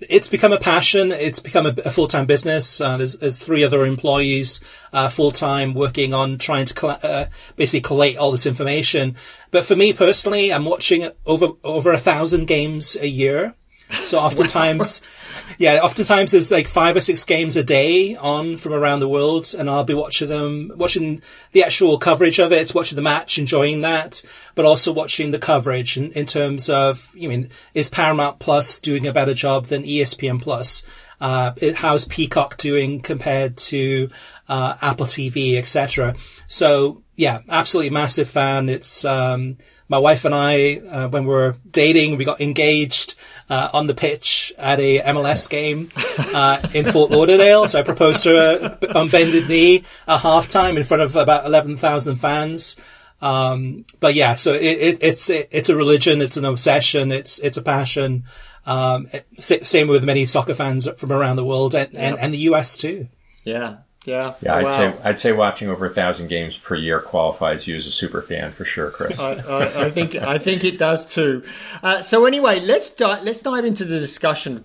it's 0.02 0.28
become 0.28 0.54
a 0.54 0.60
passion. 0.60 1.12
It's 1.12 1.40
become 1.40 1.66
a, 1.66 1.74
a 1.86 1.92
full-time 1.92 2.26
business. 2.26 2.80
Uh, 2.80 2.98
there's, 2.98 3.18
there's, 3.18 3.38
three 3.38 3.64
other 3.64 3.86
employees, 3.86 4.64
uh, 4.94 5.10
full-time 5.10 5.74
working 5.74 6.14
on 6.14 6.38
trying 6.38 6.66
to 6.66 6.88
uh, 6.88 7.26
basically 7.56 7.82
collate 7.82 8.18
all 8.18 8.32
this 8.32 8.46
information. 8.46 9.16
But 9.52 9.66
for 9.66 9.76
me 9.76 9.94
personally, 9.94 10.54
I'm 10.54 10.66
watching 10.66 11.10
over, 11.26 11.50
over 11.64 11.92
a 11.92 11.98
thousand 11.98 12.46
games 12.46 12.96
a 12.96 13.08
year. 13.08 13.56
So 13.90 14.20
oftentimes, 14.20 15.02
yeah, 15.58 15.80
oftentimes 15.80 16.32
there's 16.32 16.52
like 16.52 16.68
five 16.68 16.96
or 16.96 17.02
six 17.02 17.24
games 17.24 17.58
a 17.58 17.64
day 17.64 18.16
on 18.16 18.58
from 18.58 18.74
around 18.74 19.00
the 19.00 19.10
world 19.10 19.54
and 19.58 19.70
I'll 19.70 19.84
be 19.84 19.94
watching 19.94 20.30
them, 20.30 20.72
watching 20.76 21.22
the 21.52 21.64
actual 21.64 21.98
coverage 21.98 22.40
of 22.40 22.52
it, 22.52 22.74
watching 22.76 22.96
the 22.96 23.02
match, 23.02 23.40
enjoying 23.40 23.82
that, 23.82 24.22
but 24.56 24.66
also 24.66 24.94
watching 24.94 25.32
the 25.32 25.40
coverage 25.40 25.98
in, 25.98 26.12
in 26.12 26.26
terms 26.26 26.70
of, 26.70 27.12
you 27.16 27.30
mean, 27.30 27.50
is 27.74 27.90
Paramount 27.90 28.40
Plus 28.40 28.80
doing 28.80 29.08
a 29.08 29.14
better 29.14 29.34
job 29.34 29.66
than 29.66 29.84
ESPN 29.84 30.42
Plus? 30.42 30.84
Uh, 31.20 31.52
how's 31.76 32.06
Peacock 32.06 32.58
doing 32.58 33.02
compared 33.02 33.58
to, 33.58 34.08
uh, 34.48 34.78
Apple 34.82 35.06
TV, 35.06 35.58
etc. 35.58 36.16
So 36.48 37.04
yeah, 37.16 37.42
absolutely 37.50 37.90
massive 37.90 38.30
fan. 38.30 38.70
It's, 38.70 39.04
um, 39.04 39.58
my 39.90 39.98
wife 39.98 40.24
and 40.24 40.34
I, 40.34 40.78
uh, 40.78 41.08
when 41.10 41.24
we 41.24 41.34
were 41.34 41.56
dating, 41.70 42.18
we 42.18 42.24
got 42.24 42.40
engaged 42.40 43.16
uh, 43.50 43.70
on 43.74 43.88
the 43.88 43.96
pitch 43.96 44.54
at 44.58 44.80
a 44.80 45.02
MLS 45.02 45.50
game 45.50 45.90
uh, 46.34 46.62
in 46.74 46.86
Fort 46.92 47.12
Lauderdale. 47.12 47.68
So 47.68 47.80
I 47.80 47.84
proposed 47.84 48.24
to 48.24 48.30
her 48.30 48.78
on 48.96 49.10
bended 49.10 49.50
knee 49.50 49.84
at 50.08 50.22
halftime 50.22 50.78
in 50.78 50.84
front 50.84 51.04
of 51.04 51.16
about 51.16 51.46
11,000 51.46 52.16
fans. 52.16 52.78
Um, 53.22 53.86
but 54.00 54.14
yeah, 54.14 54.36
so 54.36 54.54
it, 54.54 54.62
it, 54.62 54.98
it's 55.02 55.30
it, 55.30 55.50
it's 55.52 55.70
a 55.70 55.76
religion, 55.76 56.22
it's 56.22 56.38
an 56.38 56.46
obsession, 56.46 57.12
it's 57.12 57.38
it's 57.40 57.58
a 57.58 57.62
passion. 57.62 58.24
Um, 58.66 59.08
same 59.40 59.88
with 59.88 60.04
many 60.04 60.26
soccer 60.26 60.54
fans 60.54 60.88
from 60.98 61.12
around 61.12 61.36
the 61.36 61.44
world 61.44 61.76
and, 61.76 61.94
and, 61.96 62.18
and 62.20 62.34
the 62.34 62.38
US 62.50 62.78
too. 62.78 63.10
Yeah, 63.44 63.78
yeah. 64.10 64.34
Yeah, 64.42 64.56
I'd 64.56 64.64
wow. 64.66 64.70
say 64.70 64.96
I'd 65.04 65.20
say 65.20 65.32
watching 65.32 65.70
over 65.70 65.86
a 65.86 65.94
thousand 65.94 66.28
games 66.28 66.58
per 66.58 66.76
year 66.76 67.00
qualifies 67.00 67.68
you 67.68 67.76
as 67.76 67.88
a 67.88 67.92
super 67.92 68.22
fan 68.22 68.52
for 68.52 68.66
sure, 68.66 68.92
Chris. 68.92 69.22
I, 69.22 69.34
I, 69.34 69.86
I, 69.86 69.90
think 69.92 70.16
I 70.16 70.38
think 70.38 70.64
it 70.64 70.78
does 70.78 71.06
too. 71.06 71.44
Uh, 71.84 72.02
so 72.02 72.26
anyway, 72.26 72.60
let's 72.60 72.90
di- 72.90 73.22
let's 73.22 73.42
dive 73.42 73.66
into 73.66 73.86
the 73.86 74.00
discussion. 74.00 74.64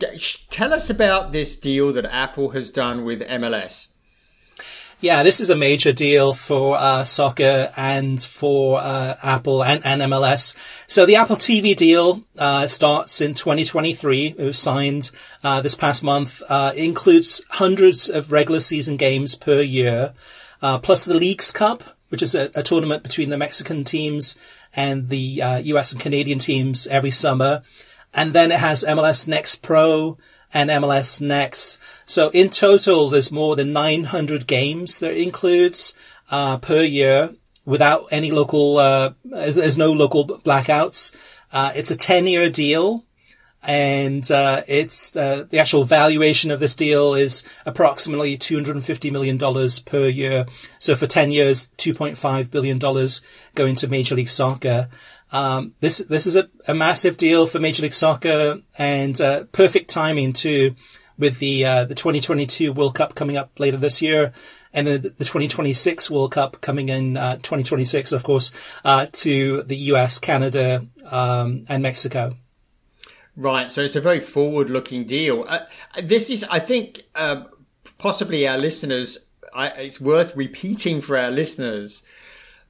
Tell 0.50 0.72
us 0.72 0.90
about 0.90 1.32
this 1.32 1.56
deal 1.56 1.92
that 1.92 2.06
Apple 2.06 2.50
has 2.50 2.70
done 2.70 3.04
with 3.04 3.20
MLS. 3.20 3.88
Yeah, 5.00 5.22
this 5.22 5.40
is 5.40 5.50
a 5.50 5.56
major 5.56 5.92
deal 5.92 6.34
for 6.34 6.78
uh, 6.78 7.04
soccer 7.04 7.72
and 7.76 8.20
for 8.20 8.80
uh, 8.80 9.16
Apple 9.22 9.64
and, 9.64 9.84
and, 9.84 10.00
MLS. 10.02 10.56
So 10.86 11.04
the 11.04 11.16
Apple 11.16 11.36
TV 11.36 11.74
deal 11.74 12.22
uh, 12.38 12.68
starts 12.68 13.20
in 13.20 13.34
2023. 13.34 14.36
It 14.38 14.44
was 14.44 14.58
signed 14.58 15.10
uh, 15.42 15.60
this 15.60 15.74
past 15.74 16.04
month. 16.04 16.42
Uh, 16.48 16.72
includes 16.76 17.44
hundreds 17.50 18.08
of 18.08 18.30
regular 18.32 18.60
season 18.60 18.96
games 18.96 19.34
per 19.34 19.60
year, 19.60 20.14
uh, 20.62 20.78
plus 20.78 21.04
the 21.04 21.14
Leagues 21.14 21.50
Cup, 21.50 21.82
which 22.08 22.22
is 22.22 22.34
a, 22.34 22.50
a, 22.54 22.62
tournament 22.62 23.02
between 23.02 23.30
the 23.30 23.38
Mexican 23.38 23.84
teams 23.84 24.38
and 24.74 25.08
the 25.08 25.42
US 25.64 25.92
and 25.92 26.00
Canadian 26.00 26.38
teams 26.38 26.86
every 26.86 27.10
summer. 27.10 27.62
And 28.14 28.32
then 28.32 28.52
it 28.52 28.60
has 28.60 28.84
MLS 28.84 29.26
Next 29.26 29.56
Pro 29.56 30.18
and 30.54 30.70
MLS 30.70 31.20
Next. 31.20 31.78
So 32.06 32.30
in 32.30 32.48
total, 32.48 33.10
there's 33.10 33.32
more 33.32 33.56
than 33.56 33.72
900 33.72 34.46
games 34.46 35.00
that 35.00 35.20
includes 35.20 35.94
uh, 36.30 36.56
per 36.58 36.82
year 36.82 37.34
without 37.66 38.06
any 38.10 38.30
local. 38.30 38.78
Uh, 38.78 39.12
there's 39.24 39.76
no 39.76 39.92
local 39.92 40.26
blackouts. 40.26 41.14
Uh, 41.52 41.72
it's 41.74 41.90
a 41.90 41.96
10 41.96 42.26
year 42.28 42.48
deal. 42.48 43.04
And 43.66 44.30
uh, 44.30 44.60
it's 44.68 45.16
uh, 45.16 45.46
the 45.48 45.58
actual 45.58 45.84
valuation 45.84 46.50
of 46.50 46.60
this 46.60 46.76
deal 46.76 47.14
is 47.14 47.48
approximately 47.64 48.36
250 48.36 49.10
million 49.10 49.38
dollars 49.38 49.80
per 49.80 50.06
year. 50.06 50.44
So 50.78 50.94
for 50.94 51.06
10 51.06 51.30
years, 51.30 51.68
2.5 51.78 52.50
billion 52.50 52.78
dollars 52.78 53.22
going 53.54 53.74
to 53.76 53.88
Major 53.88 54.16
League 54.16 54.28
Soccer. 54.28 54.90
Um, 55.32 55.74
this 55.80 55.98
this 55.98 56.26
is 56.26 56.36
a, 56.36 56.48
a, 56.68 56.74
massive 56.74 57.16
deal 57.16 57.46
for 57.46 57.58
Major 57.58 57.82
League 57.82 57.94
Soccer 57.94 58.60
and 58.78 59.20
uh, 59.20 59.44
perfect 59.50 59.90
timing 59.90 60.32
too, 60.32 60.76
with 61.18 61.38
the 61.38 61.64
uh, 61.64 61.84
the 61.84 61.94
2022 61.94 62.72
World 62.72 62.94
Cup 62.94 63.14
coming 63.14 63.36
up 63.36 63.58
later 63.58 63.76
this 63.76 64.00
year, 64.00 64.32
and 64.72 64.86
then 64.86 65.02
the 65.02 65.08
2026 65.10 66.10
World 66.10 66.32
Cup 66.32 66.60
coming 66.60 66.88
in 66.88 67.16
uh, 67.16 67.36
2026, 67.36 68.12
of 68.12 68.22
course, 68.22 68.52
uh, 68.84 69.06
to 69.12 69.62
the 69.62 69.76
US, 69.76 70.18
Canada, 70.18 70.86
um, 71.10 71.64
and 71.68 71.82
Mexico. 71.82 72.34
Right, 73.36 73.70
so 73.70 73.80
it's 73.80 73.96
a 73.96 74.00
very 74.00 74.20
forward-looking 74.20 75.06
deal. 75.06 75.44
Uh, 75.48 75.60
this 76.00 76.30
is, 76.30 76.44
I 76.48 76.60
think, 76.60 77.02
um, 77.16 77.48
possibly 77.98 78.46
our 78.46 78.58
listeners. 78.58 79.26
I, 79.52 79.68
it's 79.68 80.00
worth 80.00 80.36
repeating 80.36 81.00
for 81.00 81.16
our 81.16 81.32
listeners 81.32 82.02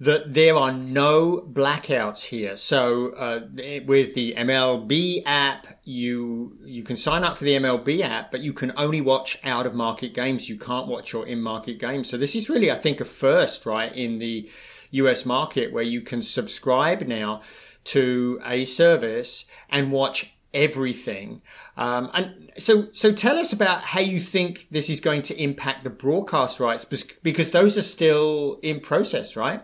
that 0.01 0.33
there 0.33 0.57
are 0.57 0.73
no 0.73 1.41
blackouts 1.41 2.27
here. 2.27 2.57
So 2.57 3.11
uh, 3.11 3.41
with 3.87 4.15
the 4.15 4.35
MLB 4.37 5.23
app, 5.25 5.79
you 5.85 6.59
you 6.65 6.83
can 6.83 6.97
sign 6.97 7.25
up 7.25 7.37
for 7.37 7.45
the 7.45 7.53
MLB 7.53 8.01
app, 8.01 8.31
but 8.31 8.41
you 8.41 8.53
can 8.53 8.73
only 8.77 9.01
watch 9.01 9.39
out 9.45 9.67
of 9.67 9.75
market 9.75 10.15
games. 10.15 10.49
You 10.49 10.59
can't 10.59 10.89
watch 10.89 11.13
your 11.13 11.27
in 11.27 11.41
market 11.41 11.79
games. 11.79 12.09
So 12.09 12.17
this 12.17 12.35
is 12.35 12.49
really, 12.49 12.71
I 12.71 12.77
think, 12.77 13.01
a 13.01 13.05
first, 13.05 13.67
right, 13.67 13.95
in 13.95 14.19
the 14.19 14.51
US 14.91 15.25
market 15.25 15.73
where 15.73 15.85
you 15.85 16.01
can 16.01 16.23
subscribe 16.23 17.03
now 17.03 17.43
to 17.85 18.41
a 18.45 18.65
service 18.65 19.47
and 19.69 19.93
watch 19.93 20.35
everything. 20.55 21.43
Um, 21.77 22.11
and 22.15 22.53
so, 22.57 22.91
so 22.93 23.13
tell 23.13 23.39
us 23.39 23.53
about 23.53 23.83
how 23.83 24.01
you 24.01 24.21
think 24.21 24.69
this 24.71 24.89
is 24.89 25.01
going 25.01 25.23
to 25.23 25.43
impact 25.43 25.85
the 25.85 25.91
broadcast 25.91 26.61
rights, 26.61 26.85
because 26.85 27.51
those 27.51 27.77
are 27.77 27.83
still 27.83 28.61
in 28.63 28.81
process, 28.81 29.37
right? 29.37 29.63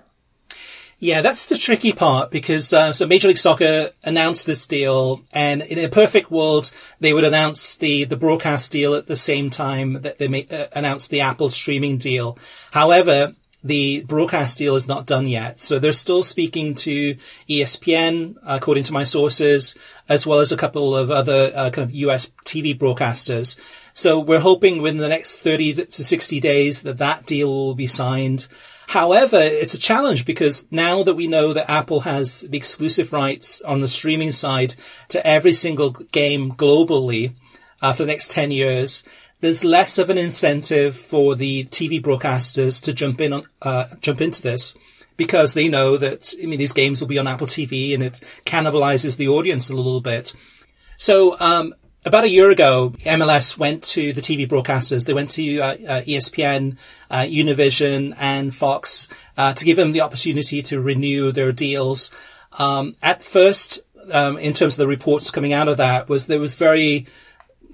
Yeah, 1.02 1.23
that's 1.23 1.49
the 1.49 1.57
tricky 1.57 1.95
part 1.95 2.30
because 2.30 2.75
uh, 2.75 2.92
so 2.92 3.07
Major 3.07 3.28
League 3.28 3.38
Soccer 3.38 3.88
announced 4.04 4.47
this 4.47 4.66
deal, 4.66 5.23
and 5.33 5.62
in 5.62 5.78
a 5.78 5.88
perfect 5.88 6.30
world, 6.30 6.71
they 7.00 7.14
would 7.14 7.25
announce 7.25 7.75
the 7.76 8.04
the 8.04 8.19
broadcast 8.19 8.71
deal 8.71 8.92
at 8.92 9.07
the 9.07 9.16
same 9.16 9.49
time 9.49 10.02
that 10.02 10.19
they 10.19 10.28
may, 10.28 10.47
uh, 10.52 10.66
announced 10.75 11.09
the 11.09 11.23
Apple 11.23 11.49
streaming 11.49 11.97
deal. 11.97 12.37
However, 12.73 13.33
the 13.64 14.04
broadcast 14.04 14.59
deal 14.59 14.76
is 14.76 14.88
not 14.88 15.07
done 15.07 15.26
yet, 15.26 15.59
so 15.59 15.78
they're 15.78 15.95
still 15.95 16.23
speaking 16.23 16.75
to 16.75 17.14
ESPN, 17.49 18.37
according 18.47 18.85
to 18.85 18.92
my 18.92 19.04
sources, 19.04 19.78
as 20.07 20.26
well 20.26 20.40
as 20.40 20.52
a 20.52 20.57
couple 20.57 20.95
of 20.95 21.11
other 21.11 21.50
uh, 21.54 21.71
kind 21.71 21.88
of 21.88 21.95
US 21.95 22.30
TV 22.45 22.76
broadcasters. 22.78 23.59
So 23.95 24.21
we're 24.21 24.40
hoping 24.40 24.83
within 24.83 25.00
the 25.00 25.09
next 25.09 25.37
30 25.37 25.75
to 25.75 26.04
60 26.04 26.40
days 26.40 26.83
that 26.83 26.99
that 26.99 27.25
deal 27.25 27.49
will 27.49 27.75
be 27.75 27.87
signed. 27.87 28.49
However, 28.90 29.38
it's 29.38 29.73
a 29.73 29.78
challenge 29.78 30.26
because 30.26 30.66
now 30.73 31.04
that 31.04 31.14
we 31.14 31.28
know 31.28 31.52
that 31.52 31.70
Apple 31.70 32.00
has 32.00 32.40
the 32.40 32.56
exclusive 32.59 33.12
rights 33.12 33.62
on 33.62 33.80
the 33.80 33.87
streaming 33.87 34.32
side 34.32 34.75
to 35.11 35.25
every 35.25 35.52
single 35.52 35.90
game 35.90 36.50
globally 36.50 37.35
uh, 37.80 37.92
for 37.92 38.02
the 38.02 38.09
next 38.09 38.32
10 38.32 38.50
years, 38.50 39.04
there's 39.38 39.62
less 39.62 39.97
of 39.97 40.11
an 40.11 40.18
incentive 40.18 40.97
for 40.97 41.37
the 41.37 41.66
TV 41.66 42.02
broadcasters 42.02 42.82
to 42.82 42.92
jump 42.92 43.20
in 43.20 43.32
on, 43.32 43.44
uh, 43.62 43.85
jump 44.00 44.20
into 44.20 44.42
this 44.42 44.76
because 45.16 45.54
they 45.54 45.68
know 45.68 45.97
that, 45.97 46.35
I 46.42 46.47
mean, 46.47 46.59
these 46.59 46.73
games 46.73 47.00
will 47.00 47.06
be 47.06 47.18
on 47.20 47.28
Apple 47.28 47.47
TV 47.47 47.94
and 47.94 48.02
it 48.02 48.14
cannibalizes 48.44 49.16
the 49.16 49.28
audience 49.28 49.70
a 49.70 49.76
little 49.76 50.00
bit. 50.00 50.35
So, 50.97 51.38
um, 51.38 51.75
about 52.04 52.25
a 52.25 52.30
year 52.30 52.50
ago, 52.50 52.95
MLS 53.04 53.59
went 53.59 53.83
to 53.85 54.12
the 54.12 54.21
TV 54.21 54.49
broadcasters. 54.49 55.07
They 55.07 55.14
went 55.14 55.30
to 55.33 55.61
uh, 55.61 55.66
uh, 55.66 56.02
ESPN, 56.02 56.78
uh, 57.11 57.21
Univision, 57.21 58.14
and 58.19 58.54
Fox 58.54 59.09
uh, 59.37 59.52
to 59.52 59.64
give 59.64 59.76
them 59.76 59.92
the 59.92 60.00
opportunity 60.00 60.62
to 60.62 60.80
renew 60.80 61.33
their 61.33 61.52
deals. 61.52 62.11
Um, 62.59 62.97
at 63.02 63.23
first, 63.23 63.80
um, 64.12 64.38
in 64.38 64.54
terms 64.54 64.75
of 64.75 64.78
the 64.78 64.87
reports 64.87 65.30
coming 65.30 65.52
out 65.52 65.69
of 65.69 65.76
that, 65.76 66.09
was 66.09 66.26
there 66.26 66.40
was 66.40 66.54
very 66.54 67.07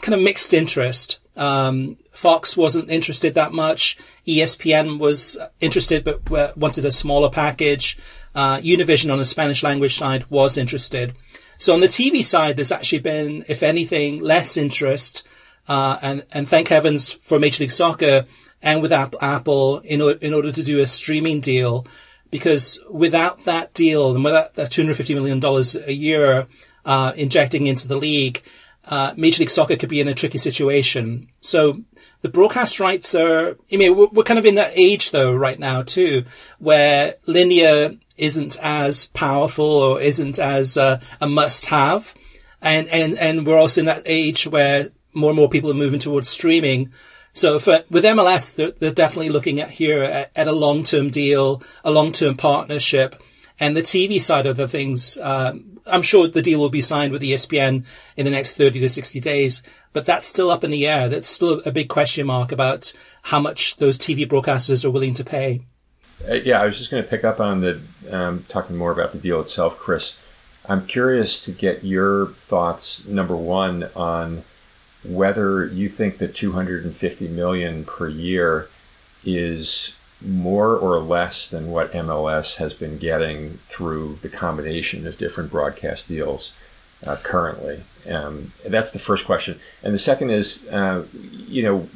kind 0.02 0.14
of 0.14 0.20
mixed 0.20 0.52
interest. 0.52 1.20
Um, 1.36 1.96
Fox 2.10 2.56
wasn't 2.56 2.90
interested 2.90 3.34
that 3.34 3.52
much. 3.52 3.98
ESPN 4.26 4.98
was 4.98 5.38
interested, 5.60 6.02
but 6.02 6.56
wanted 6.56 6.84
a 6.84 6.90
smaller 6.90 7.30
package. 7.30 7.98
Uh, 8.34 8.58
Univision 8.58 9.12
on 9.12 9.18
the 9.18 9.24
Spanish 9.24 9.62
language 9.62 9.96
side 9.96 10.28
was 10.30 10.58
interested. 10.58 11.14
So 11.58 11.74
on 11.74 11.80
the 11.80 11.86
TV 11.86 12.24
side, 12.24 12.56
there's 12.56 12.72
actually 12.72 13.00
been, 13.00 13.44
if 13.48 13.62
anything, 13.62 14.20
less 14.20 14.56
interest. 14.56 15.26
Uh, 15.68 15.98
and, 16.02 16.24
and 16.32 16.48
thank 16.48 16.68
heavens 16.68 17.12
for 17.12 17.38
Major 17.38 17.64
League 17.64 17.72
Soccer 17.72 18.26
and 18.62 18.82
with 18.82 18.92
Apple 18.92 19.78
in, 19.80 20.00
in 20.20 20.34
order 20.34 20.52
to 20.52 20.62
do 20.62 20.80
a 20.80 20.86
streaming 20.86 21.40
deal. 21.40 21.86
Because 22.30 22.80
without 22.90 23.44
that 23.44 23.72
deal 23.72 24.14
and 24.14 24.24
without 24.24 24.54
that 24.54 24.70
$250 24.70 25.14
million 25.14 25.42
a 25.86 25.92
year, 25.92 26.46
uh, 26.84 27.12
injecting 27.16 27.66
into 27.66 27.88
the 27.88 27.96
league, 27.96 28.42
uh, 28.84 29.12
Major 29.16 29.40
League 29.40 29.50
Soccer 29.50 29.76
could 29.76 29.88
be 29.88 30.00
in 30.00 30.08
a 30.08 30.14
tricky 30.14 30.38
situation. 30.38 31.26
So 31.40 31.74
the 32.22 32.28
broadcast 32.28 32.78
rights 32.80 33.14
are, 33.14 33.56
I 33.72 33.76
mean, 33.76 33.96
we're, 33.96 34.08
we're 34.08 34.22
kind 34.22 34.38
of 34.38 34.46
in 34.46 34.54
that 34.56 34.72
age 34.74 35.10
though 35.10 35.34
right 35.34 35.58
now 35.58 35.82
too, 35.82 36.24
where 36.58 37.16
linear 37.26 37.92
isn't 38.16 38.58
as 38.62 39.06
powerful 39.06 39.66
or 39.66 40.00
isn't 40.00 40.38
as 40.38 40.78
uh, 40.78 41.00
a 41.20 41.28
must 41.28 41.66
have. 41.66 42.14
And, 42.62 42.88
and, 42.88 43.18
and 43.18 43.46
we're 43.46 43.58
also 43.58 43.82
in 43.82 43.86
that 43.86 44.02
age 44.06 44.46
where 44.46 44.90
more 45.12 45.30
and 45.30 45.36
more 45.36 45.48
people 45.48 45.70
are 45.70 45.74
moving 45.74 46.00
towards 46.00 46.28
streaming. 46.28 46.92
So 47.32 47.58
for, 47.58 47.80
with 47.90 48.04
MLS, 48.04 48.54
they're, 48.54 48.70
they're 48.72 48.90
definitely 48.90 49.28
looking 49.28 49.60
at 49.60 49.70
here 49.70 50.02
at, 50.02 50.30
at 50.34 50.48
a 50.48 50.52
long-term 50.52 51.10
deal, 51.10 51.62
a 51.84 51.90
long-term 51.90 52.36
partnership. 52.36 53.22
And 53.58 53.76
the 53.76 53.82
TV 53.82 54.20
side 54.20 54.46
of 54.46 54.56
the 54.56 54.68
things, 54.68 55.18
um, 55.18 55.80
I'm 55.86 56.02
sure 56.02 56.28
the 56.28 56.42
deal 56.42 56.60
will 56.60 56.70
be 56.70 56.80
signed 56.80 57.12
with 57.12 57.22
ESPN 57.22 57.86
in 58.16 58.24
the 58.24 58.30
next 58.30 58.56
30 58.56 58.80
to 58.80 58.88
60 58.90 59.20
days, 59.20 59.62
but 59.92 60.04
that's 60.04 60.26
still 60.26 60.50
up 60.50 60.64
in 60.64 60.70
the 60.70 60.86
air. 60.86 61.08
That's 61.08 61.28
still 61.28 61.62
a 61.64 61.72
big 61.72 61.88
question 61.88 62.26
mark 62.26 62.52
about 62.52 62.92
how 63.22 63.40
much 63.40 63.76
those 63.76 63.98
TV 63.98 64.28
broadcasters 64.28 64.84
are 64.84 64.90
willing 64.90 65.14
to 65.14 65.24
pay. 65.24 65.62
Uh, 66.28 66.34
yeah, 66.34 66.60
I 66.60 66.66
was 66.66 66.78
just 66.78 66.90
going 66.90 67.02
to 67.02 67.08
pick 67.08 67.24
up 67.24 67.40
on 67.40 67.60
the 67.60 67.80
um, 68.10 68.44
talking 68.48 68.76
more 68.76 68.92
about 68.92 69.12
the 69.12 69.18
deal 69.18 69.40
itself, 69.40 69.76
Chris. 69.78 70.16
I'm 70.68 70.86
curious 70.86 71.44
to 71.44 71.52
get 71.52 71.84
your 71.84 72.28
thoughts. 72.28 73.06
Number 73.06 73.36
one, 73.36 73.90
on 73.94 74.44
whether 75.04 75.66
you 75.66 75.88
think 75.88 76.18
the 76.18 76.28
250 76.28 77.28
million 77.28 77.84
per 77.84 78.08
year 78.08 78.68
is 79.24 79.94
more 80.20 80.76
or 80.76 80.98
less 80.98 81.48
than 81.48 81.70
what 81.70 81.92
MLS 81.92 82.56
has 82.56 82.72
been 82.72 82.98
getting 82.98 83.58
through 83.64 84.18
the 84.22 84.28
combination 84.28 85.06
of 85.06 85.18
different 85.18 85.50
broadcast 85.50 86.08
deals 86.08 86.54
uh, 87.06 87.16
currently. 87.22 87.84
Um, 88.08 88.52
that's 88.66 88.92
the 88.92 88.98
first 88.98 89.26
question, 89.26 89.60
and 89.82 89.94
the 89.94 89.98
second 89.98 90.30
is, 90.30 90.66
uh, 90.68 91.04
you 91.12 91.62
know, 91.62 91.88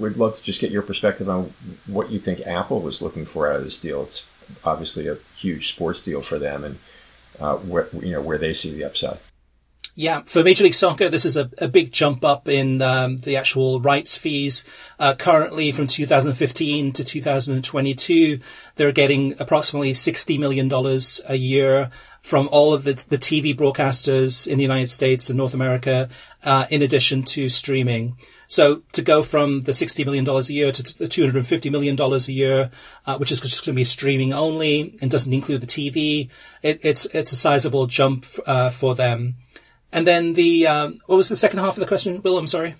we'd 0.00 0.16
love 0.16 0.36
to 0.36 0.42
just 0.42 0.60
get 0.60 0.70
your 0.70 0.82
perspective 0.82 1.28
on 1.28 1.52
what 1.86 2.10
you 2.10 2.18
think 2.18 2.40
Apple 2.46 2.80
was 2.80 3.02
looking 3.02 3.24
for 3.24 3.48
out 3.48 3.56
of 3.56 3.64
this 3.64 3.78
deal. 3.78 4.02
It's 4.02 4.26
obviously 4.64 5.06
a 5.06 5.18
huge 5.36 5.72
sports 5.72 6.02
deal 6.02 6.22
for 6.22 6.38
them, 6.38 6.64
and 6.64 6.78
uh, 7.38 7.56
where 7.56 7.88
you 7.92 8.12
know 8.12 8.20
where 8.20 8.38
they 8.38 8.52
see 8.52 8.72
the 8.72 8.84
upside. 8.84 9.18
Yeah, 10.00 10.22
for 10.24 10.42
Major 10.42 10.64
League 10.64 10.72
Soccer, 10.72 11.10
this 11.10 11.26
is 11.26 11.36
a, 11.36 11.50
a 11.60 11.68
big 11.68 11.92
jump 11.92 12.24
up 12.24 12.48
in 12.48 12.80
um, 12.80 13.18
the 13.18 13.36
actual 13.36 13.80
rights 13.80 14.16
fees. 14.16 14.64
Uh, 14.98 15.12
currently, 15.12 15.72
from 15.72 15.88
2015 15.88 16.92
to 16.92 17.04
2022, 17.04 18.38
they're 18.76 18.92
getting 18.92 19.38
approximately 19.38 19.92
$60 19.92 20.40
million 20.40 20.72
a 21.28 21.34
year 21.34 21.90
from 22.22 22.48
all 22.50 22.72
of 22.72 22.84
the, 22.84 22.94
the 23.10 23.18
TV 23.18 23.54
broadcasters 23.54 24.48
in 24.48 24.56
the 24.56 24.62
United 24.62 24.86
States 24.86 25.28
and 25.28 25.36
North 25.36 25.52
America, 25.52 26.08
uh, 26.44 26.64
in 26.70 26.80
addition 26.80 27.22
to 27.24 27.50
streaming. 27.50 28.16
So 28.46 28.80
to 28.92 29.02
go 29.02 29.22
from 29.22 29.60
the 29.60 29.72
$60 29.72 30.02
million 30.06 30.26
a 30.26 30.40
year 30.44 30.72
to 30.72 30.82
the 30.82 31.08
$250 31.08 31.70
million 31.70 32.00
a 32.00 32.16
year, 32.32 32.70
uh, 33.04 33.18
which 33.18 33.30
is 33.30 33.42
just 33.42 33.66
going 33.66 33.74
to 33.74 33.80
be 33.80 33.84
streaming 33.84 34.32
only 34.32 34.94
and 35.02 35.10
doesn't 35.10 35.34
include 35.34 35.60
the 35.60 35.66
TV, 35.66 36.30
it, 36.62 36.82
it's, 36.82 37.04
it's 37.04 37.32
a 37.32 37.36
sizable 37.36 37.86
jump, 37.86 38.24
uh, 38.46 38.70
for 38.70 38.94
them. 38.94 39.34
And 39.92 40.06
then 40.06 40.34
the, 40.34 40.66
um, 40.66 41.00
what 41.06 41.16
was 41.16 41.28
the 41.28 41.36
second 41.36 41.58
half 41.58 41.76
of 41.76 41.80
the 41.80 41.86
question, 41.86 42.22
Will? 42.22 42.38
I'm 42.38 42.46
sorry. 42.46 42.76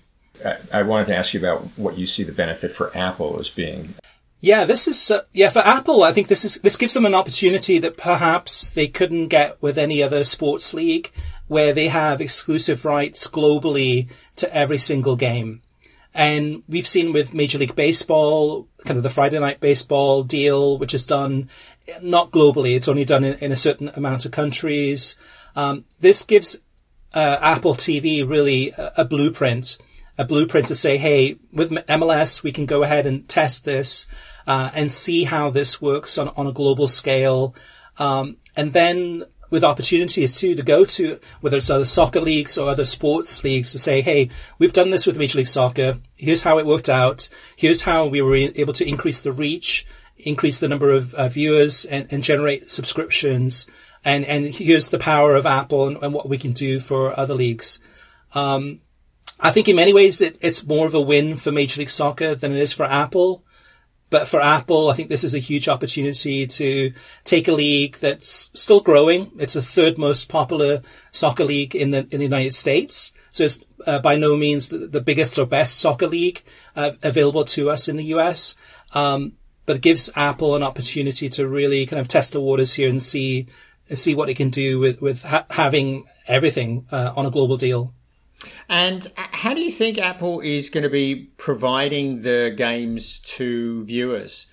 I, 0.71 0.81
wanted 0.83 1.07
to 1.07 1.15
ask 1.15 1.33
you 1.33 1.39
about 1.39 1.61
what 1.77 1.97
you 1.97 2.07
see 2.07 2.23
the 2.23 2.31
benefit 2.31 2.71
for 2.71 2.95
Apple 2.97 3.37
as 3.39 3.49
being. 3.49 3.95
Yeah, 4.39 4.65
this 4.65 4.87
is 4.87 5.11
uh, 5.11 5.21
yeah 5.33 5.49
for 5.49 5.59
Apple. 5.59 6.03
I 6.03 6.11
think 6.11 6.27
this 6.27 6.43
is 6.43 6.55
this 6.61 6.77
gives 6.77 6.95
them 6.95 7.05
an 7.05 7.13
opportunity 7.13 7.77
that 7.77 7.95
perhaps 7.95 8.71
they 8.71 8.87
couldn't 8.87 9.27
get 9.27 9.61
with 9.61 9.77
any 9.77 10.01
other 10.01 10.23
sports 10.23 10.73
league, 10.73 11.11
where 11.47 11.73
they 11.73 11.89
have 11.89 12.21
exclusive 12.21 12.83
rights 12.83 13.27
globally 13.27 14.09
to 14.37 14.53
every 14.55 14.79
single 14.79 15.15
game. 15.15 15.61
And 16.13 16.63
we've 16.67 16.87
seen 16.87 17.13
with 17.13 17.35
Major 17.35 17.59
League 17.59 17.75
Baseball, 17.75 18.67
kind 18.83 18.97
of 18.97 19.03
the 19.03 19.09
Friday 19.09 19.39
Night 19.39 19.59
Baseball 19.61 20.23
deal, 20.23 20.77
which 20.77 20.95
is 20.95 21.05
done 21.05 21.47
not 22.01 22.31
globally; 22.31 22.75
it's 22.75 22.87
only 22.87 23.05
done 23.05 23.23
in, 23.23 23.35
in 23.35 23.51
a 23.51 23.55
certain 23.55 23.91
amount 23.95 24.25
of 24.25 24.31
countries. 24.31 25.17
Um, 25.55 25.85
this 25.99 26.23
gives 26.23 26.61
uh, 27.13 27.37
Apple 27.41 27.73
TV 27.73 28.27
really 28.27 28.71
a, 28.77 28.91
a, 28.99 29.05
blueprint, 29.05 29.77
a 30.17 30.25
blueprint 30.25 30.67
to 30.67 30.75
say, 30.75 30.97
hey, 30.97 31.37
with 31.51 31.71
MLS, 31.71 32.43
we 32.43 32.51
can 32.51 32.65
go 32.65 32.83
ahead 32.83 33.05
and 33.05 33.27
test 33.27 33.65
this 33.65 34.07
uh, 34.47 34.69
and 34.73 34.91
see 34.91 35.25
how 35.25 35.49
this 35.49 35.81
works 35.81 36.17
on, 36.17 36.29
on 36.29 36.47
a 36.47 36.51
global 36.51 36.87
scale. 36.87 37.55
Um, 37.97 38.37
and 38.55 38.73
then 38.73 39.23
with 39.49 39.63
opportunities 39.63 40.37
too 40.37 40.55
to 40.55 40.63
go 40.63 40.85
to 40.85 41.19
whether 41.41 41.57
it's 41.57 41.69
other 41.69 41.85
soccer 41.85 42.21
leagues 42.21 42.57
or 42.57 42.69
other 42.69 42.85
sports 42.85 43.43
leagues 43.43 43.71
to 43.73 43.79
say, 43.79 44.01
hey, 44.01 44.29
we've 44.57 44.73
done 44.73 44.89
this 44.89 45.05
with 45.05 45.17
Major 45.17 45.39
League 45.39 45.47
Soccer. 45.47 45.99
Here's 46.15 46.43
how 46.43 46.57
it 46.57 46.65
worked 46.65 46.89
out. 46.89 47.29
Here's 47.55 47.83
how 47.83 48.07
we 48.07 48.21
were 48.21 48.35
able 48.35 48.73
to 48.73 48.87
increase 48.87 49.21
the 49.21 49.33
reach, 49.33 49.85
increase 50.17 50.59
the 50.59 50.69
number 50.69 50.89
of 50.89 51.13
uh, 51.13 51.27
viewers, 51.27 51.85
and, 51.85 52.07
and 52.11 52.23
generate 52.23 52.71
subscriptions 52.71 53.69
and 54.03 54.25
and 54.25 54.45
here's 54.45 54.89
the 54.89 54.99
power 54.99 55.35
of 55.35 55.45
Apple 55.45 55.87
and, 55.87 55.97
and 56.01 56.13
what 56.13 56.29
we 56.29 56.37
can 56.37 56.51
do 56.51 56.79
for 56.79 57.17
other 57.19 57.33
leagues. 57.33 57.79
Um, 58.33 58.81
I 59.39 59.51
think 59.51 59.67
in 59.67 59.75
many 59.75 59.93
ways 59.93 60.21
it, 60.21 60.37
it's 60.41 60.65
more 60.65 60.85
of 60.85 60.93
a 60.93 61.01
win 61.01 61.35
for 61.35 61.51
Major 61.51 61.79
League 61.79 61.89
Soccer 61.89 62.35
than 62.35 62.51
it 62.51 62.59
is 62.59 62.73
for 62.73 62.85
Apple. 62.85 63.43
But 64.11 64.27
for 64.27 64.41
Apple, 64.41 64.89
I 64.89 64.93
think 64.93 65.07
this 65.07 65.23
is 65.23 65.33
a 65.33 65.39
huge 65.39 65.69
opportunity 65.69 66.45
to 66.45 66.91
take 67.23 67.47
a 67.47 67.53
league 67.53 67.95
that's 68.01 68.51
still 68.53 68.81
growing. 68.81 69.31
It's 69.39 69.53
the 69.53 69.61
third 69.61 69.97
most 69.97 70.27
popular 70.27 70.81
soccer 71.11 71.45
league 71.45 71.75
in 71.75 71.91
the 71.91 71.99
in 72.11 72.19
the 72.19 72.25
United 72.25 72.53
States. 72.53 73.13
So 73.29 73.45
it's 73.45 73.63
uh, 73.87 73.99
by 73.99 74.17
no 74.17 74.35
means 74.35 74.67
the, 74.67 74.79
the, 74.79 74.99
biggest 74.99 75.39
or 75.39 75.45
best 75.45 75.79
soccer 75.79 76.07
league 76.07 76.43
uh, 76.75 76.91
available 77.01 77.45
to 77.45 77.69
us 77.69 77.87
in 77.87 77.95
the 77.95 78.03
US. 78.15 78.55
Um, 78.93 79.37
but 79.65 79.77
it 79.77 79.81
gives 79.81 80.09
Apple 80.17 80.55
an 80.55 80.63
opportunity 80.63 81.29
to 81.29 81.47
really 81.47 81.85
kind 81.85 82.01
of 82.01 82.09
test 82.09 82.33
the 82.33 82.41
waters 82.41 82.73
here 82.73 82.89
and 82.89 83.01
see 83.01 83.47
see 83.95 84.15
what 84.15 84.29
it 84.29 84.35
can 84.35 84.49
do 84.49 84.79
with 84.79 85.01
with 85.01 85.23
ha- 85.23 85.45
having 85.49 86.05
everything 86.27 86.85
uh, 86.91 87.13
on 87.15 87.25
a 87.25 87.31
global 87.31 87.57
deal. 87.57 87.93
And 88.69 89.05
uh, 89.17 89.27
how 89.31 89.53
do 89.53 89.61
you 89.61 89.71
think 89.71 89.97
Apple 89.97 90.39
is 90.41 90.69
going 90.69 90.83
to 90.83 90.89
be 90.89 91.29
providing 91.37 92.23
the 92.23 92.53
games 92.55 93.19
to 93.19 93.85
viewers? 93.85 94.47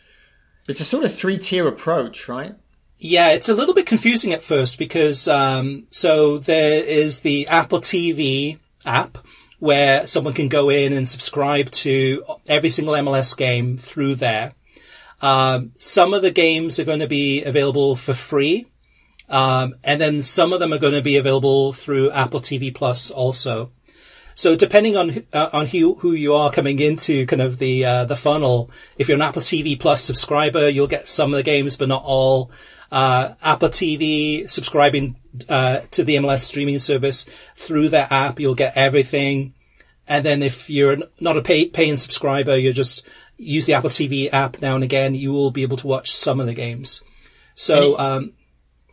It's 0.69 0.81
a 0.81 0.85
sort 0.85 1.05
of 1.05 1.15
three 1.15 1.39
tier 1.39 1.67
approach, 1.67 2.29
right? 2.29 2.55
Yeah, 2.99 3.31
it's 3.31 3.49
a 3.49 3.55
little 3.55 3.75
bit 3.75 3.87
confusing 3.87 4.33
at 4.33 4.43
first 4.43 4.79
because 4.79 5.29
um, 5.29 5.87
so 5.91 6.39
there 6.39 6.83
is 6.83 7.21
the 7.21 7.47
Apple 7.47 7.79
TV 7.79 8.59
app 8.85 9.19
where 9.61 10.07
someone 10.07 10.35
can 10.35 10.49
go 10.49 10.69
in 10.69 10.93
and 10.93 11.09
subscribe 11.09 11.71
to 11.71 12.25
every 12.47 12.69
single 12.69 12.95
MLS 12.95 13.37
game 13.37 13.77
through 13.77 14.17
there. 14.17 14.53
Um, 15.21 15.73
some 15.79 16.15
of 16.15 16.23
the 16.23 16.31
games 16.31 16.79
are 16.79 16.85
going 16.85 17.01
to 17.01 17.09
be 17.09 17.43
available 17.45 17.97
for 17.97 18.15
free 18.15 18.67
um, 19.29 19.75
and 19.85 20.01
then 20.01 20.23
some 20.23 20.53
of 20.53 20.61
them 20.61 20.73
are 20.73 20.79
going 20.79 20.95
to 20.95 21.03
be 21.03 21.17
available 21.17 21.73
through 21.73 22.11
Apple 22.11 22.41
TV 22.41 22.75
Plus 22.75 23.11
also. 23.11 23.73
So 24.35 24.55
depending 24.55 24.97
on 24.97 25.25
uh, 25.33 25.51
on 25.53 25.67
who, 25.67 25.97
who 25.97 26.13
you 26.13 26.33
are 26.35 26.53
coming 26.53 26.79
into 26.79 27.27
kind 27.27 27.43
of 27.43 27.59
the 27.59 27.85
uh, 27.85 28.05
the 28.05 28.15
funnel, 28.15 28.71
if 28.97 29.09
you're 29.09 29.17
an 29.17 29.23
Apple 29.23 29.43
TV 29.43 29.79
Plus 29.79 30.03
subscriber, 30.03 30.69
you'll 30.69 30.87
get 30.87 31.09
some 31.09 31.33
of 31.33 31.37
the 31.37 31.43
games, 31.43 31.77
but 31.77 31.89
not 31.89 32.05
all. 32.05 32.51
Uh, 32.91 33.35
Apple 33.43 33.69
TV 33.69 34.49
subscribing 34.49 35.17
uh, 35.49 35.81
to 35.91 36.05
the 36.05 36.17
MLS 36.17 36.41
streaming 36.41 36.79
service 36.79 37.27
through 37.55 37.91
that 37.91 38.11
app, 38.11 38.41
you'll 38.41 38.55
get 38.55 38.77
everything. 38.77 39.55
And 40.07 40.25
then 40.25 40.43
if 40.43 40.71
you're 40.71 40.97
not 41.21 41.37
a 41.37 41.43
pay, 41.43 41.67
paying 41.67 41.99
subscriber, 41.99 42.57
you 42.57 42.73
just 42.73 43.07
use 43.37 43.67
the 43.67 43.75
Apple 43.75 43.91
TV 43.91 44.33
app 44.33 44.63
now 44.63 44.75
and 44.75 44.85
again, 44.85 45.15
you 45.15 45.33
will 45.33 45.51
be 45.51 45.63
able 45.63 45.77
to 45.77 45.87
watch 45.87 46.13
some 46.13 46.41
of 46.41 46.47
the 46.47 46.55
games. 46.55 47.03
So, 47.55 47.99
um, 47.99 48.33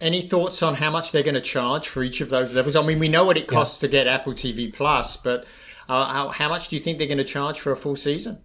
any 0.02 0.22
thoughts 0.22 0.62
on 0.62 0.76
how 0.76 0.92
much 0.92 1.12
they're 1.12 1.24
going 1.24 1.36
to 1.36 1.42
charge 1.42 1.88
for 1.88 2.04
each 2.04 2.22
of 2.22 2.30
those 2.30 2.54
levels? 2.54 2.76
I 2.76 2.82
mean, 2.82 3.00
we 3.00 3.10
know 3.10 3.26
what 3.26 3.38
it 3.38 3.48
costs 3.48 3.82
yeah. 3.82 3.88
to 3.88 3.92
get 3.92 4.08
Apple 4.08 4.34
TV 4.34 4.72
Plus, 4.74 5.18
but 5.18 5.46
uh, 5.88 6.12
how, 6.12 6.30
how 6.30 6.50
much 6.50 6.70
do 6.70 6.76
you 6.76 6.82
think 6.82 6.98
they're 6.98 7.08
going 7.08 7.18
to 7.18 7.24
charge 7.24 7.60
for 7.60 7.72
a 7.72 7.78
full 7.78 7.96
season? 7.96 8.40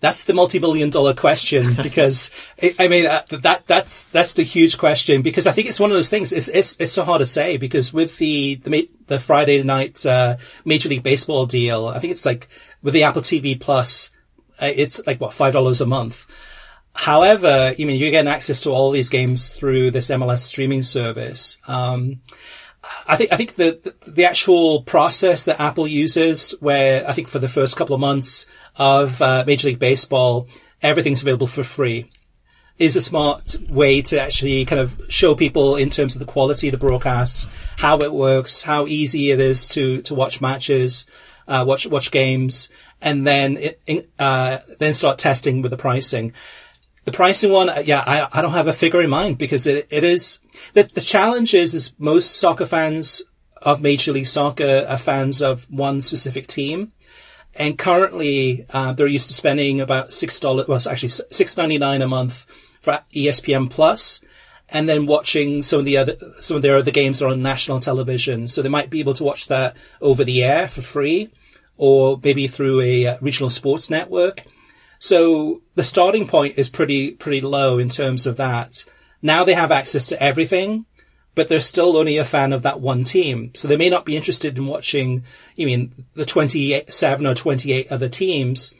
That's 0.00 0.24
the 0.24 0.32
multi-billion 0.32 0.90
dollar 0.90 1.12
question 1.12 1.74
because 1.82 2.30
I 2.78 2.86
mean 2.86 3.06
uh, 3.06 3.22
that 3.30 3.66
that's 3.66 4.04
that's 4.04 4.34
the 4.34 4.44
huge 4.44 4.78
question 4.78 5.22
because 5.22 5.48
I 5.48 5.52
think 5.52 5.66
it's 5.66 5.80
one 5.80 5.90
of 5.90 5.96
those 5.96 6.08
things. 6.08 6.32
It's 6.32 6.46
it's 6.46 6.76
it's 6.78 6.92
so 6.92 7.02
hard 7.02 7.18
to 7.18 7.26
say 7.26 7.56
because 7.56 7.92
with 7.92 8.16
the 8.18 8.56
the, 8.56 8.88
the 9.08 9.18
Friday 9.18 9.60
night 9.64 10.06
uh, 10.06 10.36
Major 10.64 10.88
League 10.88 11.02
Baseball 11.02 11.46
deal, 11.46 11.88
I 11.88 11.98
think 11.98 12.12
it's 12.12 12.24
like 12.24 12.46
with 12.80 12.94
the 12.94 13.02
Apple 13.02 13.22
TV 13.22 13.60
Plus, 13.60 14.10
uh, 14.62 14.70
it's 14.72 15.04
like 15.04 15.20
what 15.20 15.34
five 15.34 15.52
dollars 15.52 15.80
a 15.80 15.86
month. 15.86 16.26
However, 16.98 17.76
you 17.78 17.86
mean 17.86 18.00
you're 18.00 18.10
getting 18.10 18.30
access 18.30 18.60
to 18.62 18.70
all 18.70 18.90
these 18.90 19.08
games 19.08 19.50
through 19.50 19.92
this 19.92 20.10
MLS 20.10 20.40
streaming 20.40 20.82
service. 20.82 21.56
Um, 21.68 22.22
I 23.06 23.14
think 23.14 23.32
I 23.32 23.36
think 23.36 23.54
the 23.54 23.94
the 24.04 24.24
actual 24.24 24.82
process 24.82 25.44
that 25.44 25.60
Apple 25.60 25.86
uses, 25.86 26.56
where 26.58 27.08
I 27.08 27.12
think 27.12 27.28
for 27.28 27.38
the 27.38 27.48
first 27.48 27.76
couple 27.76 27.94
of 27.94 28.00
months 28.00 28.46
of 28.74 29.22
uh, 29.22 29.44
Major 29.46 29.68
League 29.68 29.78
Baseball, 29.78 30.48
everything's 30.82 31.22
available 31.22 31.46
for 31.46 31.62
free, 31.62 32.10
is 32.78 32.96
a 32.96 33.00
smart 33.00 33.54
way 33.68 34.02
to 34.02 34.20
actually 34.20 34.64
kind 34.64 34.80
of 34.80 35.00
show 35.08 35.36
people 35.36 35.76
in 35.76 35.90
terms 35.90 36.16
of 36.16 36.18
the 36.18 36.32
quality 36.32 36.66
of 36.66 36.72
the 36.72 36.78
broadcasts, 36.78 37.46
how 37.76 38.00
it 38.00 38.12
works, 38.12 38.64
how 38.64 38.88
easy 38.88 39.30
it 39.30 39.38
is 39.38 39.68
to 39.68 40.02
to 40.02 40.16
watch 40.16 40.40
matches, 40.40 41.06
uh, 41.46 41.64
watch 41.64 41.86
watch 41.86 42.10
games, 42.10 42.70
and 43.00 43.24
then 43.24 43.56
it, 43.86 44.10
uh, 44.18 44.58
then 44.80 44.94
start 44.94 45.18
testing 45.18 45.62
with 45.62 45.70
the 45.70 45.76
pricing. 45.76 46.32
The 47.08 47.16
pricing 47.16 47.50
one, 47.50 47.70
uh, 47.70 47.82
yeah, 47.86 48.04
I, 48.06 48.28
I 48.30 48.42
don't 48.42 48.52
have 48.52 48.66
a 48.66 48.72
figure 48.72 49.00
in 49.00 49.08
mind 49.08 49.38
because 49.38 49.66
it, 49.66 49.86
it 49.88 50.04
is, 50.04 50.40
the, 50.74 50.82
the 50.82 51.00
challenge 51.00 51.54
is, 51.54 51.72
is 51.72 51.94
most 51.98 52.38
soccer 52.38 52.66
fans 52.66 53.22
of 53.62 53.80
Major 53.80 54.12
League 54.12 54.26
Soccer 54.26 54.84
are 54.86 54.98
fans 54.98 55.40
of 55.40 55.64
one 55.70 56.02
specific 56.02 56.46
team. 56.46 56.92
And 57.54 57.78
currently, 57.78 58.66
uh, 58.74 58.92
they're 58.92 59.06
used 59.06 59.28
to 59.28 59.32
spending 59.32 59.80
about 59.80 60.12
six 60.12 60.38
dollars, 60.38 60.68
well, 60.68 60.76
it's 60.76 60.86
actually 60.86 61.08
six 61.08 61.56
ninety 61.56 61.78
nine 61.78 62.02
a 62.02 62.06
month 62.06 62.44
for 62.82 63.00
ESPN 63.14 63.70
Plus, 63.70 64.20
and 64.68 64.86
then 64.86 65.06
watching 65.06 65.62
some 65.62 65.78
of 65.78 65.86
the 65.86 65.96
other 65.96 66.14
some 66.40 66.58
of 66.58 66.62
their 66.62 66.76
other 66.76 66.90
games 66.90 67.22
are 67.22 67.30
on 67.30 67.42
national 67.42 67.80
television. 67.80 68.48
So 68.48 68.60
they 68.60 68.68
might 68.68 68.90
be 68.90 69.00
able 69.00 69.14
to 69.14 69.24
watch 69.24 69.48
that 69.48 69.78
over 70.02 70.24
the 70.24 70.44
air 70.44 70.68
for 70.68 70.82
free, 70.82 71.30
or 71.78 72.20
maybe 72.22 72.48
through 72.48 72.82
a 72.82 73.06
uh, 73.06 73.16
regional 73.22 73.48
sports 73.48 73.88
network. 73.88 74.44
So 74.98 75.62
the 75.74 75.82
starting 75.82 76.26
point 76.26 76.58
is 76.58 76.68
pretty, 76.68 77.12
pretty 77.12 77.40
low 77.40 77.78
in 77.78 77.88
terms 77.88 78.26
of 78.26 78.36
that. 78.36 78.84
Now 79.22 79.44
they 79.44 79.54
have 79.54 79.72
access 79.72 80.06
to 80.08 80.22
everything, 80.22 80.86
but 81.34 81.48
they're 81.48 81.60
still 81.60 81.96
only 81.96 82.16
a 82.16 82.24
fan 82.24 82.52
of 82.52 82.62
that 82.62 82.80
one 82.80 83.04
team. 83.04 83.52
So 83.54 83.68
they 83.68 83.76
may 83.76 83.90
not 83.90 84.04
be 84.04 84.16
interested 84.16 84.58
in 84.58 84.66
watching, 84.66 85.24
you 85.54 85.66
mean 85.66 86.06
the 86.14 86.24
27 86.24 87.26
or 87.26 87.34
28 87.34 87.92
other 87.92 88.08
teams. 88.08 88.74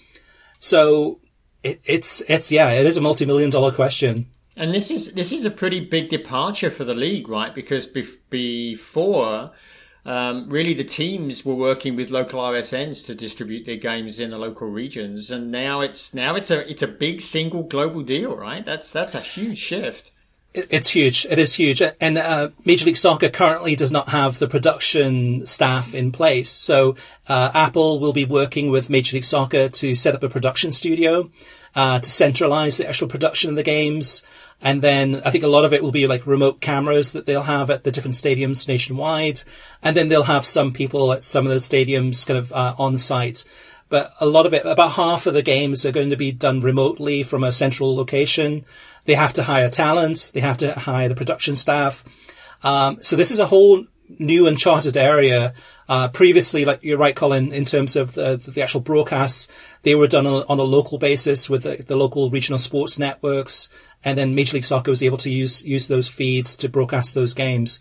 So 0.58 1.20
it, 1.62 1.80
it's, 1.84 2.20
it's, 2.28 2.50
yeah, 2.50 2.70
it 2.70 2.86
is 2.86 2.96
a 2.96 3.00
multi-million 3.00 3.50
dollar 3.50 3.72
question. 3.72 4.26
And 4.56 4.74
this 4.74 4.90
is, 4.90 5.12
this 5.12 5.30
is 5.30 5.44
a 5.44 5.52
pretty 5.52 5.78
big 5.78 6.08
departure 6.08 6.70
for 6.70 6.82
the 6.82 6.94
league, 6.94 7.28
right? 7.28 7.54
Because 7.54 7.86
bef- 7.86 8.18
before, 8.28 9.52
um, 10.04 10.48
really 10.48 10.74
the 10.74 10.84
teams 10.84 11.44
were 11.44 11.54
working 11.54 11.96
with 11.96 12.10
local 12.10 12.40
RSNs 12.40 13.04
to 13.06 13.14
distribute 13.14 13.66
their 13.66 13.76
games 13.76 14.18
in 14.18 14.30
the 14.30 14.38
local 14.38 14.68
regions, 14.68 15.30
and 15.30 15.50
now 15.50 15.80
it's 15.80 16.14
now 16.14 16.34
it's 16.34 16.50
a 16.50 16.68
it's 16.70 16.82
a 16.82 16.88
big 16.88 17.20
single 17.20 17.62
global 17.62 18.02
deal, 18.02 18.36
right? 18.36 18.64
That's 18.64 18.90
that's 18.90 19.14
a 19.14 19.20
huge 19.20 19.58
shift. 19.58 20.10
It's 20.54 20.90
huge. 20.90 21.26
It 21.30 21.38
is 21.38 21.54
huge. 21.54 21.82
And 22.00 22.18
uh, 22.18 22.48
Major 22.64 22.86
League 22.86 22.96
Soccer 22.96 23.28
currently 23.28 23.76
does 23.76 23.92
not 23.92 24.08
have 24.08 24.38
the 24.38 24.48
production 24.48 25.44
staff 25.46 25.94
in 25.94 26.10
place. 26.10 26.50
So 26.50 26.96
uh, 27.28 27.50
Apple 27.54 28.00
will 28.00 28.14
be 28.14 28.24
working 28.24 28.70
with 28.70 28.88
Major 28.88 29.16
League 29.16 29.24
Soccer 29.24 29.68
to 29.68 29.94
set 29.94 30.14
up 30.14 30.22
a 30.22 30.28
production 30.28 30.72
studio 30.72 31.30
uh, 31.74 32.00
to 32.00 32.10
centralize 32.10 32.78
the 32.78 32.88
actual 32.88 33.08
production 33.08 33.50
of 33.50 33.56
the 33.56 33.62
games. 33.62 34.22
And 34.60 34.82
then 34.82 35.22
I 35.24 35.30
think 35.30 35.44
a 35.44 35.48
lot 35.48 35.64
of 35.64 35.72
it 35.72 35.82
will 35.82 35.92
be 35.92 36.06
like 36.06 36.26
remote 36.26 36.60
cameras 36.60 37.12
that 37.12 37.26
they'll 37.26 37.42
have 37.42 37.70
at 37.70 37.84
the 37.84 37.92
different 37.92 38.16
stadiums 38.16 38.66
nationwide. 38.66 39.42
And 39.82 39.96
then 39.96 40.08
they'll 40.08 40.24
have 40.24 40.44
some 40.44 40.72
people 40.72 41.12
at 41.12 41.22
some 41.22 41.46
of 41.46 41.50
the 41.50 41.58
stadiums 41.58 42.26
kind 42.26 42.38
of 42.38 42.52
uh, 42.52 42.74
on 42.78 42.98
site. 42.98 43.44
But 43.88 44.12
a 44.20 44.26
lot 44.26 44.46
of 44.46 44.52
it, 44.52 44.66
about 44.66 44.92
half 44.92 45.26
of 45.26 45.34
the 45.34 45.42
games 45.42 45.86
are 45.86 45.92
going 45.92 46.10
to 46.10 46.16
be 46.16 46.32
done 46.32 46.60
remotely 46.60 47.22
from 47.22 47.44
a 47.44 47.52
central 47.52 47.94
location. 47.94 48.64
They 49.04 49.14
have 49.14 49.32
to 49.34 49.44
hire 49.44 49.68
talents. 49.68 50.30
They 50.30 50.40
have 50.40 50.58
to 50.58 50.72
hire 50.72 51.08
the 51.08 51.14
production 51.14 51.56
staff. 51.56 52.04
Um, 52.62 52.98
so 53.00 53.16
this 53.16 53.30
is 53.30 53.38
a 53.38 53.46
whole 53.46 53.86
new 54.18 54.46
uncharted 54.46 54.96
area. 54.96 55.54
Uh, 55.88 56.08
previously, 56.08 56.64
like 56.64 56.82
you're 56.82 56.98
right, 56.98 57.16
Colin, 57.16 57.52
in 57.52 57.64
terms 57.64 57.96
of 57.96 58.14
the, 58.14 58.36
the 58.36 58.62
actual 58.62 58.80
broadcasts, 58.80 59.48
they 59.82 59.94
were 59.94 60.06
done 60.06 60.26
on, 60.26 60.44
on 60.48 60.58
a 60.58 60.62
local 60.62 60.98
basis 60.98 61.48
with 61.48 61.62
the, 61.62 61.82
the, 61.86 61.96
local 61.96 62.28
regional 62.28 62.58
sports 62.58 62.98
networks, 62.98 63.70
and 64.04 64.18
then 64.18 64.34
Major 64.34 64.56
League 64.56 64.64
Soccer 64.64 64.90
was 64.90 65.02
able 65.02 65.16
to 65.18 65.30
use 65.30 65.64
use 65.64 65.88
those 65.88 66.06
feeds 66.06 66.56
to 66.56 66.68
broadcast 66.68 67.14
those 67.14 67.32
games. 67.32 67.80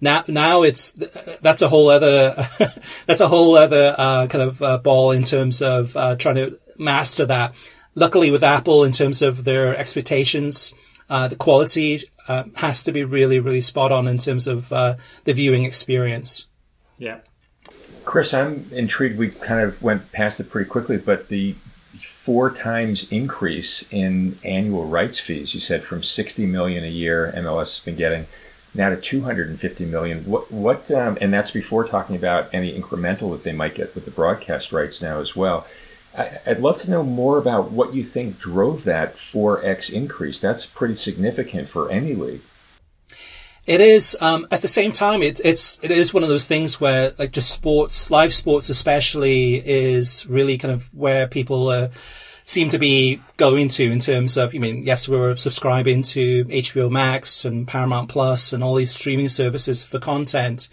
Now, 0.00 0.24
now 0.28 0.62
it's 0.62 0.92
that's 1.40 1.62
a 1.62 1.68
whole 1.68 1.88
other 1.88 2.34
that's 3.06 3.20
a 3.20 3.28
whole 3.28 3.56
other 3.56 3.94
uh, 3.96 4.26
kind 4.26 4.42
of 4.42 4.62
uh, 4.62 4.78
ball 4.78 5.12
in 5.12 5.24
terms 5.24 5.62
of 5.62 5.96
uh, 5.96 6.16
trying 6.16 6.36
to 6.36 6.58
master 6.78 7.26
that. 7.26 7.54
Luckily, 7.94 8.30
with 8.30 8.42
Apple, 8.42 8.84
in 8.84 8.92
terms 8.92 9.22
of 9.22 9.44
their 9.44 9.74
expectations, 9.74 10.74
uh, 11.08 11.28
the 11.28 11.36
quality 11.36 12.02
uh, 12.28 12.44
has 12.56 12.84
to 12.84 12.92
be 12.92 13.04
really, 13.04 13.40
really 13.40 13.60
spot 13.60 13.92
on 13.92 14.06
in 14.06 14.18
terms 14.18 14.46
of 14.46 14.72
uh, 14.72 14.96
the 15.24 15.32
viewing 15.32 15.64
experience. 15.64 16.48
Yeah. 16.98 17.18
Chris, 18.04 18.32
I'm 18.32 18.68
intrigued. 18.72 19.18
We 19.18 19.30
kind 19.30 19.60
of 19.60 19.82
went 19.82 20.12
past 20.12 20.40
it 20.40 20.48
pretty 20.48 20.70
quickly, 20.70 20.96
but 20.96 21.28
the 21.28 21.56
four 21.98 22.50
times 22.50 23.10
increase 23.10 23.86
in 23.90 24.38
annual 24.44 24.86
rights 24.86 25.18
fees, 25.18 25.54
you 25.54 25.60
said 25.60 25.82
from 25.82 26.02
60 26.02 26.46
million 26.46 26.84
a 26.84 26.88
year 26.88 27.32
MLS 27.36 27.76
has 27.76 27.80
been 27.80 27.96
getting 27.96 28.26
now 28.74 28.90
to 28.90 28.96
250 28.96 29.84
million. 29.86 30.24
What, 30.24 30.52
what 30.52 30.90
um, 30.90 31.18
and 31.20 31.32
that's 31.32 31.50
before 31.50 31.86
talking 31.86 32.14
about 32.14 32.48
any 32.52 32.78
incremental 32.78 33.32
that 33.32 33.42
they 33.42 33.52
might 33.52 33.74
get 33.74 33.94
with 33.94 34.04
the 34.04 34.10
broadcast 34.10 34.72
rights 34.72 35.02
now 35.02 35.20
as 35.20 35.34
well. 35.34 35.66
I, 36.16 36.40
would 36.46 36.60
love 36.60 36.78
to 36.78 36.90
know 36.90 37.02
more 37.02 37.38
about 37.38 37.70
what 37.70 37.94
you 37.94 38.02
think 38.02 38.38
drove 38.38 38.84
that 38.84 39.16
4x 39.16 39.92
increase. 39.92 40.40
That's 40.40 40.64
pretty 40.64 40.94
significant 40.94 41.68
for 41.68 41.90
any 41.90 42.14
league. 42.14 42.42
It 43.66 43.80
is. 43.80 44.16
Um, 44.20 44.46
at 44.52 44.62
the 44.62 44.68
same 44.68 44.92
time, 44.92 45.22
it, 45.22 45.40
it's 45.44 45.82
it 45.82 45.90
is 45.90 46.14
one 46.14 46.22
of 46.22 46.28
those 46.28 46.46
things 46.46 46.80
where, 46.80 47.12
like, 47.18 47.32
just 47.32 47.50
sports, 47.50 48.10
live 48.12 48.32
sports 48.32 48.68
especially, 48.68 49.56
is 49.56 50.24
really 50.28 50.56
kind 50.56 50.72
of 50.72 50.94
where 50.94 51.26
people 51.26 51.68
uh, 51.68 51.88
seem 52.44 52.68
to 52.68 52.78
be 52.78 53.20
going 53.36 53.68
to 53.70 53.90
in 53.90 53.98
terms 53.98 54.36
of. 54.36 54.54
I 54.54 54.58
mean, 54.58 54.84
yes, 54.84 55.08
we're 55.08 55.34
subscribing 55.34 56.02
to 56.02 56.44
HBO 56.44 56.88
Max 56.88 57.44
and 57.44 57.66
Paramount 57.66 58.08
Plus 58.08 58.52
and 58.52 58.62
all 58.62 58.76
these 58.76 58.94
streaming 58.94 59.28
services 59.28 59.82
for 59.82 59.98
content, 59.98 60.68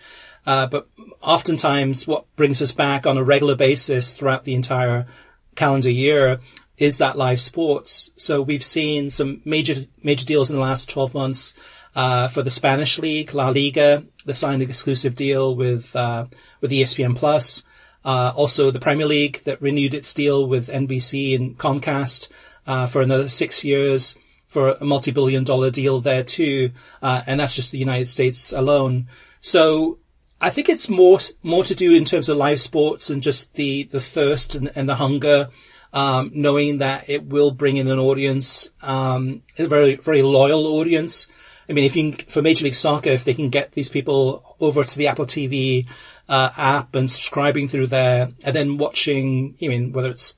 uh, 0.45 0.67
but 0.67 0.87
oftentimes, 1.19 2.05
what 2.05 2.25
brings 2.35 2.61
us 2.61 2.71
back 2.71 3.07
on 3.07 3.17
a 3.17 3.23
regular 3.23 3.55
basis 3.55 4.13
throughout 4.13 4.43
the 4.43 4.53
entire 4.53 5.07
calendar 5.55 5.91
year 5.91 6.39
is 6.77 6.97
that 6.97 7.17
live 7.17 7.39
sports. 7.39 8.11
So 8.15 8.41
we've 8.41 8.63
seen 8.63 9.09
some 9.09 9.41
major 9.45 9.75
major 10.01 10.25
deals 10.25 10.49
in 10.49 10.55
the 10.55 10.61
last 10.61 10.89
12 10.89 11.13
months 11.13 11.53
uh, 11.95 12.27
for 12.27 12.41
the 12.41 12.51
Spanish 12.51 12.97
league, 12.99 13.33
La 13.33 13.49
Liga, 13.49 14.03
the 14.25 14.33
signed 14.33 14.61
exclusive 14.61 15.15
deal 15.15 15.55
with 15.55 15.95
uh, 15.95 16.25
with 16.61 16.71
ESPN 16.71 17.15
Plus. 17.15 17.63
Uh, 18.05 18.33
also, 18.35 18.69
the 18.69 18.79
Premier 18.79 19.05
League 19.05 19.41
that 19.43 19.61
renewed 19.61 19.93
its 19.93 20.13
deal 20.13 20.45
with 20.45 20.67
NBC 20.67 21.35
and 21.35 21.57
Comcast 21.57 22.27
uh, 22.67 22.85
for 22.85 23.01
another 23.01 23.29
six 23.29 23.63
years 23.63 24.17
for 24.47 24.71
a 24.71 24.85
multi-billion 24.85 25.43
dollar 25.43 25.71
deal 25.71 25.99
there 25.99 26.23
too, 26.23 26.71
uh, 27.01 27.21
and 27.25 27.39
that's 27.39 27.55
just 27.55 27.71
the 27.71 27.77
United 27.77 28.07
States 28.07 28.51
alone. 28.51 29.07
So 29.39 29.97
I 30.43 30.49
think 30.49 30.67
it's 30.67 30.89
more 30.89 31.19
more 31.41 31.63
to 31.63 31.73
do 31.73 31.93
in 31.93 32.03
terms 32.03 32.27
of 32.27 32.35
live 32.35 32.59
sports 32.59 33.09
and 33.09 33.23
just 33.23 33.53
the 33.53 33.83
the 33.83 34.01
thirst 34.01 34.55
and, 34.55 34.69
and 34.75 34.89
the 34.89 34.95
hunger, 34.95 35.47
um, 35.93 36.31
knowing 36.35 36.79
that 36.79 37.09
it 37.09 37.23
will 37.23 37.51
bring 37.51 37.77
in 37.77 37.87
an 37.87 37.97
audience, 37.97 38.69
um, 38.81 39.41
a 39.57 39.67
very 39.67 39.95
very 39.95 40.21
loyal 40.21 40.67
audience. 40.67 41.29
I 41.69 41.71
mean, 41.71 41.85
if 41.85 41.95
you 41.95 42.11
for 42.27 42.41
Major 42.41 42.65
League 42.65 42.75
Soccer, 42.75 43.11
if 43.11 43.23
they 43.23 43.33
can 43.33 43.49
get 43.49 43.71
these 43.71 43.87
people 43.87 44.57
over 44.59 44.83
to 44.83 44.97
the 44.97 45.07
Apple 45.07 45.25
TV 45.25 45.87
uh, 46.27 46.49
app 46.57 46.93
and 46.93 47.09
subscribing 47.09 47.69
through 47.69 47.87
there, 47.87 48.33
and 48.43 48.53
then 48.53 48.77
watching, 48.77 49.55
I 49.63 49.69
mean, 49.69 49.93
whether 49.93 50.09
it's 50.09 50.37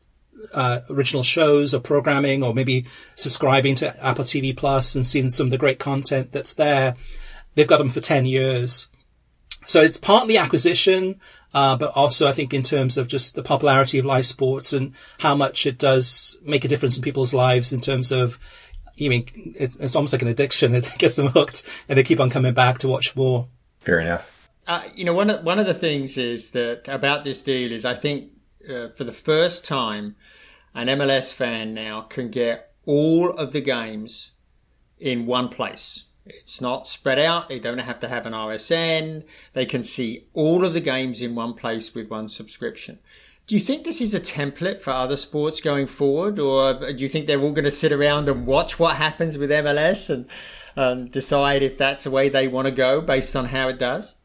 uh, 0.54 0.82
original 0.88 1.24
shows 1.24 1.74
or 1.74 1.80
programming, 1.80 2.44
or 2.44 2.54
maybe 2.54 2.86
subscribing 3.16 3.74
to 3.78 4.06
Apple 4.06 4.26
TV 4.26 4.56
Plus 4.56 4.94
and 4.94 5.04
seeing 5.04 5.32
some 5.32 5.48
of 5.48 5.52
the 5.52 5.58
great 5.58 5.80
content 5.80 6.32
that's 6.32 6.54
there, 6.54 6.96
they've 7.56 7.68
got 7.68 7.80
them 7.80 7.90
for 7.90 8.02
ten 8.02 8.28
years. 8.28 8.86
So 9.66 9.82
it's 9.82 9.98
partly 9.98 10.38
acquisition, 10.38 11.20
uh, 11.54 11.76
but 11.76 11.92
also 11.96 12.28
I 12.28 12.32
think 12.32 12.54
in 12.54 12.64
terms 12.64 12.98
of 12.98 13.08
just 13.08 13.36
the 13.36 13.44
popularity 13.44 14.00
of 14.00 14.06
live 14.06 14.26
sports 14.26 14.74
and 14.74 14.94
how 15.20 15.36
much 15.36 15.66
it 15.66 15.78
does 15.78 16.38
make 16.44 16.66
a 16.66 16.68
difference 16.68 16.98
in 16.98 17.04
people's 17.04 17.34
lives 17.34 17.74
in 17.74 17.82
terms 17.82 18.12
of, 18.12 18.40
you 18.96 19.10
mean, 19.10 19.28
it's, 19.36 19.78
it's 19.78 19.96
almost 19.96 20.14
like 20.14 20.22
an 20.22 20.28
addiction. 20.28 20.76
It 20.76 20.90
gets 20.98 21.16
them 21.16 21.28
hooked 21.28 21.64
and 21.90 21.98
they 21.98 22.04
keep 22.04 22.20
on 22.20 22.30
coming 22.30 22.54
back 22.54 22.80
to 22.80 22.88
watch 22.88 23.16
more. 23.16 23.48
Fair 23.80 24.00
enough. 24.00 24.32
Uh, 24.68 24.84
you 24.96 25.06
know, 25.06 25.14
one 25.14 25.30
of, 25.30 25.44
one 25.44 25.60
of 25.60 25.66
the 25.66 25.74
things 25.74 26.18
is 26.18 26.52
that 26.52 26.88
about 26.88 27.24
this 27.24 27.42
deal 27.42 27.72
is 27.72 27.86
I 27.86 27.94
think 27.94 28.32
uh, 28.68 28.90
for 28.90 29.04
the 29.04 29.12
first 29.12 29.66
time, 29.66 30.16
an 30.74 30.88
MLS 30.88 31.32
fan 31.32 31.74
now 31.74 32.02
can 32.02 32.30
get 32.30 32.74
all 32.86 33.32
of 33.32 33.54
the 33.54 33.62
games 33.62 34.32
in 35.00 35.26
one 35.26 35.50
place. 35.50 36.05
It's 36.26 36.60
not 36.60 36.88
spread 36.88 37.20
out. 37.20 37.50
They 37.50 37.60
don't 37.60 37.78
have 37.78 38.00
to 38.00 38.08
have 38.08 38.26
an 38.26 38.34
RSN. 38.34 39.24
They 39.54 39.66
can 39.66 39.84
see 39.84 40.26
all 40.34 40.66
of 40.66 40.74
the 40.74 40.82
games 40.82 41.22
in 41.22 41.36
one 41.36 41.54
place 41.54 41.94
with 41.94 42.10
one 42.10 42.30
subscription. 42.30 43.00
Do 43.48 43.54
you 43.54 43.62
think 43.62 43.84
this 43.84 44.02
is 44.02 44.16
a 44.16 44.20
template 44.20 44.80
for 44.80 44.90
other 44.90 45.18
sports 45.18 45.62
going 45.62 45.86
forward, 45.86 46.40
or 46.40 46.74
do 46.74 47.04
you 47.04 47.08
think 47.08 47.28
they're 47.28 47.40
all 47.40 47.52
going 47.52 47.66
to 47.66 47.72
sit 47.72 47.92
around 47.92 48.28
and 48.28 48.48
watch 48.48 48.80
what 48.80 48.96
happens 48.96 49.38
with 49.38 49.52
MLS 49.52 50.10
and 50.10 50.28
um, 50.76 51.08
decide 51.08 51.62
if 51.62 51.78
that's 51.78 52.06
the 52.06 52.12
way 52.12 52.28
they 52.28 52.48
want 52.48 52.66
to 52.66 52.72
go 52.72 53.02
based 53.02 53.36
on 53.36 53.46
how 53.46 53.68
it 53.68 53.78
does? 53.78 54.16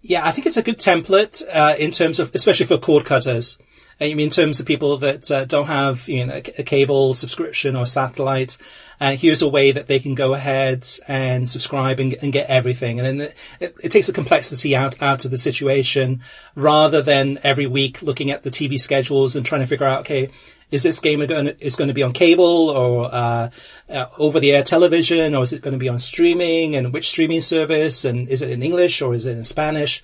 Yeah, 0.00 0.26
I 0.26 0.30
think 0.30 0.46
it's 0.46 0.56
a 0.56 0.62
good 0.62 0.78
template 0.78 1.44
uh, 1.54 1.74
in 1.78 1.90
terms 1.90 2.18
of, 2.18 2.34
especially 2.34 2.66
for 2.66 2.78
cord 2.78 3.04
cutters. 3.04 3.58
I 4.02 4.14
mean, 4.14 4.20
in 4.20 4.30
terms 4.30 4.58
of 4.58 4.66
people 4.66 4.96
that 4.98 5.30
uh, 5.30 5.44
don't 5.44 5.66
have 5.66 6.08
you 6.08 6.26
know, 6.26 6.34
a, 6.34 6.62
cable 6.64 7.14
subscription 7.14 7.76
or 7.76 7.86
satellite, 7.86 8.56
uh, 9.00 9.12
here's 9.12 9.42
a 9.42 9.48
way 9.48 9.70
that 9.70 9.86
they 9.86 10.00
can 10.00 10.16
go 10.16 10.34
ahead 10.34 10.84
and 11.06 11.48
subscribe 11.48 12.00
and, 12.00 12.14
and 12.20 12.32
get 12.32 12.50
everything. 12.50 12.98
And 12.98 13.20
then 13.20 13.28
it, 13.60 13.76
it, 13.80 13.92
takes 13.92 14.08
the 14.08 14.12
complexity 14.12 14.74
out, 14.74 15.00
out 15.00 15.24
of 15.24 15.30
the 15.30 15.38
situation 15.38 16.20
rather 16.56 17.00
than 17.00 17.38
every 17.44 17.66
week 17.66 18.02
looking 18.02 18.32
at 18.32 18.42
the 18.42 18.50
TV 18.50 18.78
schedules 18.78 19.36
and 19.36 19.46
trying 19.46 19.60
to 19.60 19.68
figure 19.68 19.86
out, 19.86 20.00
okay, 20.00 20.30
is 20.72 20.82
this 20.82 20.98
game 20.98 21.24
going 21.26 21.44
to, 21.46 21.64
is 21.64 21.76
going 21.76 21.88
to 21.88 21.94
be 21.94 22.02
on 22.02 22.12
cable 22.12 22.70
or 22.70 23.14
uh, 23.14 23.50
uh, 23.88 24.06
over 24.18 24.40
the 24.40 24.50
air 24.50 24.64
television 24.64 25.34
or 25.34 25.44
is 25.44 25.52
it 25.52 25.62
going 25.62 25.74
to 25.74 25.78
be 25.78 25.88
on 25.88 26.00
streaming 26.00 26.74
and 26.74 26.92
which 26.92 27.08
streaming 27.08 27.40
service 27.40 28.04
and 28.04 28.28
is 28.28 28.42
it 28.42 28.50
in 28.50 28.62
English 28.64 29.00
or 29.00 29.14
is 29.14 29.26
it 29.26 29.36
in 29.36 29.44
Spanish? 29.44 30.02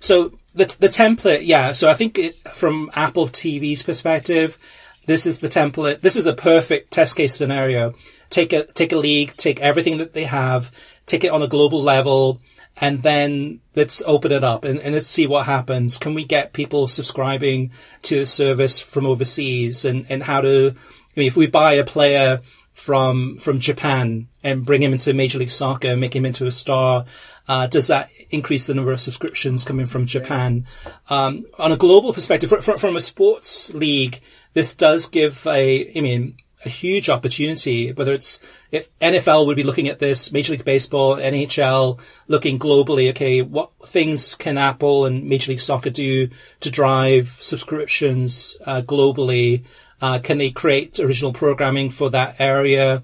So 0.00 0.32
the 0.54 0.64
the 0.78 0.88
template, 0.88 1.40
yeah. 1.42 1.72
So 1.72 1.90
I 1.90 1.94
think 1.94 2.18
it, 2.18 2.36
from 2.48 2.90
Apple 2.94 3.28
TV's 3.28 3.82
perspective, 3.82 4.58
this 5.06 5.26
is 5.26 5.38
the 5.38 5.48
template. 5.48 6.00
This 6.00 6.16
is 6.16 6.26
a 6.26 6.34
perfect 6.34 6.90
test 6.92 7.16
case 7.16 7.34
scenario. 7.34 7.94
Take 8.30 8.52
a 8.52 8.64
take 8.64 8.92
a 8.92 8.96
league, 8.96 9.36
take 9.36 9.60
everything 9.60 9.98
that 9.98 10.12
they 10.12 10.24
have, 10.24 10.70
take 11.06 11.24
it 11.24 11.32
on 11.32 11.42
a 11.42 11.48
global 11.48 11.82
level, 11.82 12.40
and 12.80 13.02
then 13.02 13.60
let's 13.74 14.02
open 14.06 14.32
it 14.32 14.44
up 14.44 14.64
and, 14.64 14.78
and 14.78 14.94
let's 14.94 15.06
see 15.06 15.26
what 15.26 15.46
happens. 15.46 15.96
Can 15.96 16.14
we 16.14 16.24
get 16.24 16.52
people 16.52 16.88
subscribing 16.88 17.72
to 18.02 18.20
a 18.20 18.26
service 18.26 18.80
from 18.80 19.06
overseas 19.06 19.84
and, 19.84 20.06
and 20.08 20.22
how 20.22 20.40
to, 20.40 20.74
I 20.76 21.20
mean, 21.20 21.26
if 21.26 21.36
we 21.36 21.46
buy 21.46 21.74
a 21.74 21.84
player 21.84 22.40
from 22.78 23.36
from 23.38 23.58
Japan 23.58 24.28
and 24.44 24.64
bring 24.64 24.82
him 24.82 24.92
into 24.92 25.12
Major 25.12 25.40
League 25.40 25.50
Soccer, 25.50 25.96
make 25.96 26.14
him 26.14 26.24
into 26.24 26.46
a 26.46 26.52
star? 26.52 27.04
Uh, 27.48 27.66
does 27.66 27.88
that 27.88 28.08
increase 28.30 28.66
the 28.66 28.74
number 28.74 28.92
of 28.92 29.00
subscriptions 29.00 29.64
coming 29.64 29.86
from 29.86 30.06
Japan? 30.06 30.64
Um, 31.10 31.46
on 31.58 31.72
a 31.72 31.76
global 31.76 32.12
perspective, 32.12 32.50
from, 32.50 32.78
from 32.78 32.96
a 32.96 33.00
sports 33.00 33.74
league, 33.74 34.20
this 34.52 34.76
does 34.76 35.08
give 35.08 35.44
a, 35.46 35.90
I 35.96 36.00
mean, 36.00 36.36
a 36.64 36.68
huge 36.68 37.10
opportunity. 37.10 37.92
Whether 37.92 38.12
it's 38.12 38.38
if 38.70 38.96
NFL 39.00 39.46
would 39.46 39.56
be 39.56 39.64
looking 39.64 39.88
at 39.88 39.98
this, 39.98 40.32
Major 40.32 40.52
League 40.52 40.64
Baseball, 40.64 41.16
NHL, 41.16 42.00
looking 42.28 42.60
globally. 42.60 43.10
Okay, 43.10 43.42
what 43.42 43.72
things 43.86 44.36
can 44.36 44.56
Apple 44.56 45.04
and 45.04 45.28
Major 45.28 45.50
League 45.50 45.60
Soccer 45.60 45.90
do 45.90 46.28
to 46.60 46.70
drive 46.70 47.38
subscriptions 47.40 48.56
uh, 48.66 48.82
globally? 48.82 49.64
Uh, 50.00 50.18
can 50.18 50.38
they 50.38 50.50
create 50.50 51.00
original 51.00 51.32
programming 51.32 51.90
for 51.90 52.10
that 52.10 52.36
area? 52.40 53.02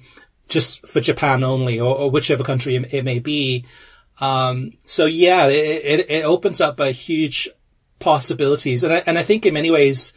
just 0.49 0.87
for 0.87 1.01
Japan 1.01 1.43
only 1.43 1.81
or, 1.81 1.97
or 1.97 2.11
whichever 2.11 2.45
country 2.45 2.77
it 2.77 3.05
may 3.05 3.19
be. 3.19 3.65
Um, 4.21 4.73
so 4.87 5.07
yeah, 5.07 5.47
it, 5.47 6.01
it, 6.01 6.11
it, 6.11 6.25
opens 6.25 6.61
up 6.61 6.79
a 6.79 6.93
huge 6.93 7.49
possibilities. 7.99 8.85
And 8.85 8.93
I, 8.93 9.03
and 9.07 9.19
I 9.19 9.23
think 9.23 9.45
in 9.45 9.55
many 9.55 9.71
ways, 9.71 10.13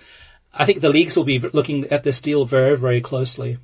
I 0.53 0.65
think 0.65 0.81
the 0.81 0.89
leagues 0.89 1.17
will 1.17 1.23
be 1.23 1.39
looking 1.39 1.85
at 1.85 2.03
this 2.03 2.21
deal 2.21 2.45
very, 2.45 2.77
very 2.77 3.01
closely. 3.01 3.57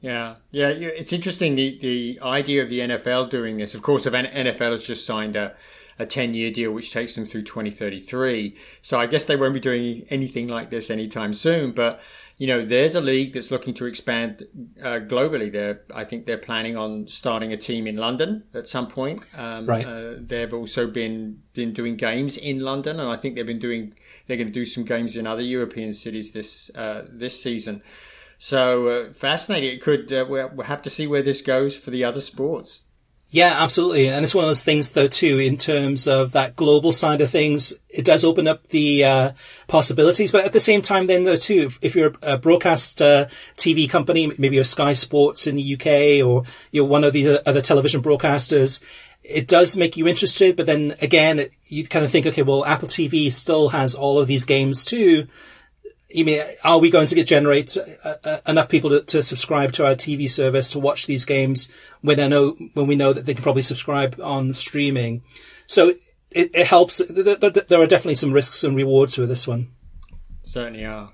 Yeah, 0.00 0.36
yeah, 0.50 0.68
it's 0.68 1.12
interesting 1.12 1.56
the 1.56 1.78
the 1.78 2.20
idea 2.22 2.62
of 2.62 2.70
the 2.70 2.78
NFL 2.78 3.28
doing 3.28 3.58
this. 3.58 3.74
Of 3.74 3.82
course, 3.82 4.04
the 4.04 4.10
NFL 4.10 4.70
has 4.70 4.82
just 4.82 5.04
signed 5.04 5.36
a 5.36 5.54
a 6.00 6.06
10 6.06 6.32
year 6.32 6.50
deal 6.50 6.72
which 6.72 6.92
takes 6.92 7.14
them 7.14 7.26
through 7.26 7.42
2033. 7.42 8.56
So 8.80 8.98
I 8.98 9.06
guess 9.06 9.26
they 9.26 9.36
won't 9.36 9.52
be 9.52 9.60
doing 9.60 10.06
anything 10.08 10.48
like 10.48 10.70
this 10.70 10.90
anytime 10.90 11.34
soon. 11.34 11.72
But 11.72 12.00
you 12.38 12.46
know, 12.46 12.64
there's 12.64 12.94
a 12.94 13.02
league 13.02 13.34
that's 13.34 13.50
looking 13.50 13.74
to 13.74 13.84
expand 13.84 14.44
uh, 14.82 15.00
globally. 15.00 15.52
They're, 15.52 15.82
I 15.94 16.04
think 16.04 16.24
they're 16.24 16.38
planning 16.38 16.74
on 16.74 17.06
starting 17.06 17.52
a 17.52 17.58
team 17.58 17.86
in 17.86 17.96
London 17.96 18.44
at 18.54 18.66
some 18.66 18.88
point. 18.88 19.22
Um, 19.36 19.66
right. 19.66 19.84
Uh, 19.86 20.14
they've 20.18 20.54
also 20.54 20.86
been 20.86 21.42
been 21.52 21.74
doing 21.74 21.96
games 21.96 22.38
in 22.38 22.60
London, 22.60 22.98
and 22.98 23.10
I 23.10 23.16
think 23.16 23.34
they've 23.34 23.46
been 23.46 23.58
doing. 23.58 23.92
They're 24.26 24.38
going 24.38 24.46
to 24.46 24.54
do 24.54 24.64
some 24.64 24.84
games 24.84 25.16
in 25.16 25.26
other 25.26 25.42
European 25.42 25.92
cities 25.92 26.32
this 26.32 26.70
uh, 26.74 27.04
this 27.10 27.40
season. 27.42 27.82
So 28.38 28.88
uh, 28.88 29.12
fascinating. 29.12 29.74
It 29.74 29.82
could. 29.82 30.10
Uh, 30.10 30.24
we'll 30.26 30.62
have 30.62 30.80
to 30.80 30.90
see 30.90 31.06
where 31.06 31.22
this 31.22 31.42
goes 31.42 31.76
for 31.76 31.90
the 31.90 32.04
other 32.04 32.22
sports. 32.22 32.84
Yeah, 33.32 33.54
absolutely. 33.56 34.08
And 34.08 34.24
it's 34.24 34.34
one 34.34 34.42
of 34.42 34.48
those 34.48 34.64
things 34.64 34.90
though 34.90 35.06
too, 35.06 35.38
in 35.38 35.56
terms 35.56 36.08
of 36.08 36.32
that 36.32 36.56
global 36.56 36.92
side 36.92 37.20
of 37.20 37.30
things, 37.30 37.72
it 37.88 38.04
does 38.04 38.24
open 38.24 38.48
up 38.48 38.66
the, 38.68 39.04
uh, 39.04 39.30
possibilities. 39.68 40.32
But 40.32 40.44
at 40.44 40.52
the 40.52 40.58
same 40.58 40.82
time 40.82 41.06
then 41.06 41.22
though 41.22 41.36
too, 41.36 41.62
if, 41.66 41.78
if 41.80 41.94
you're 41.94 42.12
a 42.22 42.36
broadcast, 42.36 43.00
uh, 43.00 43.26
TV 43.56 43.88
company, 43.88 44.32
maybe 44.36 44.56
you're 44.56 44.64
Sky 44.64 44.94
Sports 44.94 45.46
in 45.46 45.54
the 45.54 45.74
UK 45.74 46.26
or 46.26 46.42
you're 46.72 46.84
one 46.84 47.04
of 47.04 47.12
the 47.12 47.40
other 47.48 47.60
television 47.60 48.02
broadcasters, 48.02 48.82
it 49.22 49.46
does 49.46 49.76
make 49.76 49.96
you 49.96 50.08
interested. 50.08 50.56
But 50.56 50.66
then 50.66 50.96
again, 51.00 51.46
you 51.66 51.86
kind 51.86 52.04
of 52.04 52.10
think, 52.10 52.26
okay, 52.26 52.42
well, 52.42 52.64
Apple 52.64 52.88
TV 52.88 53.30
still 53.30 53.68
has 53.68 53.94
all 53.94 54.18
of 54.18 54.26
these 54.26 54.44
games 54.44 54.84
too 54.84 55.28
you 56.10 56.24
mean, 56.24 56.42
are 56.64 56.78
we 56.78 56.90
going 56.90 57.06
to 57.06 57.14
get 57.14 57.26
generate 57.26 57.76
uh, 58.04 58.14
uh, 58.24 58.38
enough 58.46 58.68
people 58.68 58.90
to, 58.90 59.02
to, 59.02 59.22
subscribe 59.22 59.72
to 59.72 59.86
our 59.86 59.94
TV 59.94 60.28
service 60.28 60.70
to 60.72 60.78
watch 60.78 61.06
these 61.06 61.24
games 61.24 61.70
when 62.00 62.18
I 62.20 62.28
know, 62.28 62.56
when 62.74 62.86
we 62.86 62.96
know 62.96 63.12
that 63.12 63.26
they 63.26 63.34
can 63.34 63.42
probably 63.42 63.62
subscribe 63.62 64.20
on 64.20 64.52
streaming? 64.54 65.22
So 65.66 65.90
it, 66.30 66.50
it 66.54 66.66
helps. 66.66 66.98
There 67.08 67.80
are 67.80 67.86
definitely 67.86 68.16
some 68.16 68.32
risks 68.32 68.64
and 68.64 68.76
rewards 68.76 69.18
with 69.18 69.28
this 69.28 69.46
one. 69.46 69.68
Certainly 70.42 70.84
are. 70.84 71.12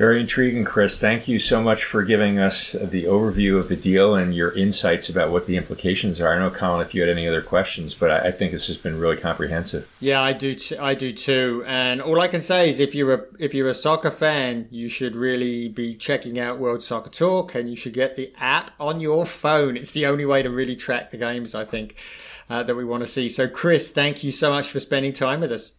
Very 0.00 0.22
intriguing, 0.22 0.64
Chris. 0.64 0.98
Thank 0.98 1.28
you 1.28 1.38
so 1.38 1.62
much 1.62 1.84
for 1.84 2.02
giving 2.02 2.38
us 2.38 2.72
the 2.72 3.04
overview 3.04 3.58
of 3.58 3.68
the 3.68 3.76
deal 3.76 4.14
and 4.14 4.34
your 4.34 4.50
insights 4.52 5.10
about 5.10 5.30
what 5.30 5.44
the 5.44 5.58
implications 5.58 6.22
are. 6.22 6.32
I 6.32 6.38
know, 6.38 6.50
Colin, 6.50 6.80
if 6.80 6.94
you 6.94 7.02
had 7.02 7.10
any 7.10 7.28
other 7.28 7.42
questions, 7.42 7.92
but 7.92 8.10
I, 8.10 8.30
think 8.30 8.52
this 8.52 8.68
has 8.68 8.78
been 8.78 8.98
really 8.98 9.18
comprehensive. 9.18 9.86
Yeah, 10.00 10.22
I 10.22 10.32
do. 10.32 10.54
T- 10.54 10.78
I 10.78 10.94
do 10.94 11.12
too. 11.12 11.64
And 11.66 12.00
all 12.00 12.18
I 12.18 12.28
can 12.28 12.40
say 12.40 12.70
is, 12.70 12.80
if 12.80 12.94
you're 12.94 13.12
a 13.12 13.24
if 13.38 13.52
you're 13.52 13.68
a 13.68 13.74
soccer 13.74 14.10
fan, 14.10 14.68
you 14.70 14.88
should 14.88 15.14
really 15.14 15.68
be 15.68 15.92
checking 15.92 16.38
out 16.38 16.58
World 16.58 16.82
Soccer 16.82 17.10
Talk, 17.10 17.54
and 17.54 17.68
you 17.68 17.76
should 17.76 17.92
get 17.92 18.16
the 18.16 18.32
app 18.38 18.70
on 18.80 19.00
your 19.00 19.26
phone. 19.26 19.76
It's 19.76 19.92
the 19.92 20.06
only 20.06 20.24
way 20.24 20.42
to 20.42 20.48
really 20.48 20.76
track 20.76 21.10
the 21.10 21.18
games. 21.18 21.54
I 21.54 21.66
think 21.66 21.94
uh, 22.48 22.62
that 22.62 22.74
we 22.74 22.86
want 22.86 23.02
to 23.02 23.06
see. 23.06 23.28
So, 23.28 23.46
Chris, 23.46 23.90
thank 23.90 24.24
you 24.24 24.32
so 24.32 24.48
much 24.48 24.70
for 24.70 24.80
spending 24.80 25.12
time 25.12 25.40
with 25.40 25.52
us. 25.52 25.72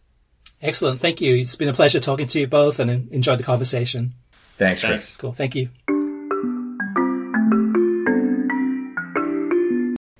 Excellent. 0.62 1.00
Thank 1.00 1.20
you. 1.20 1.34
It's 1.34 1.56
been 1.56 1.68
a 1.68 1.74
pleasure 1.74 1.98
talking 1.98 2.28
to 2.28 2.40
you 2.40 2.46
both 2.46 2.78
and 2.78 3.10
enjoyed 3.12 3.38
the 3.38 3.44
conversation. 3.44 4.12
Thanks, 4.58 4.84
Chris. 4.84 5.16
Cool. 5.16 5.32
Thank 5.32 5.56
you. 5.56 5.70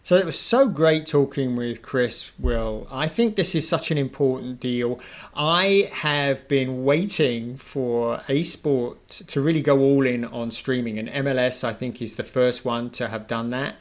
So 0.05 0.17
it 0.17 0.27
was 0.27 0.39
so 0.39 0.69
great 0.69 1.07
talking 1.07 1.55
with 1.55 1.81
Chris, 1.81 2.33
Will. 2.37 2.89
I 2.91 3.07
think 3.07 3.37
this 3.37 3.55
is 3.55 3.69
such 3.69 3.93
an 3.93 3.99
important 3.99 4.59
deal. 4.59 4.99
I 5.35 5.89
have 5.93 6.49
been 6.49 6.85
waiting 6.85 7.57
for 7.57 8.21
a 8.29 8.43
sport 8.43 9.09
to 9.29 9.41
really 9.41 9.63
go 9.63 9.79
all 9.79 10.05
in 10.05 10.25
on 10.25 10.51
streaming, 10.51 10.99
and 10.99 11.09
MLS, 11.09 11.63
I 11.63 11.73
think, 11.73 12.03
is 12.03 12.17
the 12.17 12.25
first 12.25 12.65
one 12.65 12.91
to 12.91 13.09
have 13.09 13.29
done 13.29 13.51
that. 13.51 13.77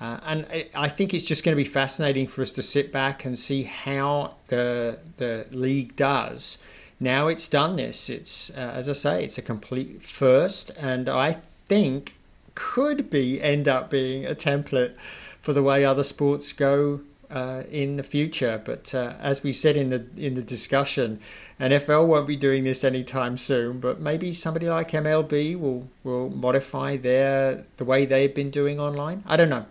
Uh, 0.00 0.18
and 0.24 0.66
I 0.74 0.88
think 0.88 1.12
it's 1.12 1.24
just 1.24 1.44
going 1.44 1.54
to 1.54 1.62
be 1.62 1.68
fascinating 1.68 2.26
for 2.26 2.40
us 2.40 2.50
to 2.52 2.62
sit 2.62 2.90
back 2.90 3.24
and 3.24 3.38
see 3.38 3.64
how 3.64 4.36
the 4.46 4.98
the 5.18 5.46
league 5.50 5.94
does. 5.94 6.58
Now 6.98 7.28
it's 7.28 7.48
done 7.48 7.76
this. 7.76 8.08
It's 8.08 8.50
uh, 8.50 8.72
as 8.74 8.88
I 8.88 8.92
say, 8.92 9.24
it's 9.24 9.36
a 9.36 9.42
complete 9.42 10.02
first, 10.02 10.70
and 10.78 11.08
I 11.08 11.32
think 11.32 12.14
could 12.54 13.10
be 13.10 13.40
end 13.42 13.68
up 13.68 13.90
being 13.90 14.26
a 14.26 14.34
template 14.34 14.96
for 15.40 15.52
the 15.52 15.62
way 15.62 15.84
other 15.84 16.02
sports 16.02 16.52
go 16.52 17.00
uh, 17.30 17.62
in 17.70 17.96
the 17.96 18.02
future. 18.02 18.60
But 18.64 18.94
uh, 18.94 19.14
as 19.20 19.42
we 19.42 19.52
said 19.52 19.76
in 19.76 19.90
the 19.90 20.06
in 20.16 20.34
the 20.34 20.42
discussion, 20.42 21.20
NFL 21.60 22.06
won't 22.06 22.26
be 22.26 22.36
doing 22.36 22.64
this 22.64 22.84
anytime 22.84 23.36
soon. 23.36 23.80
But 23.80 24.00
maybe 24.00 24.32
somebody 24.32 24.68
like 24.68 24.90
MLB 24.92 25.58
will 25.58 25.88
will 26.04 26.30
modify 26.30 26.96
their 26.96 27.66
the 27.76 27.84
way 27.84 28.06
they've 28.06 28.34
been 28.34 28.50
doing 28.50 28.80
online. 28.80 29.22
I 29.26 29.36
don't 29.36 29.50
know. 29.50 29.66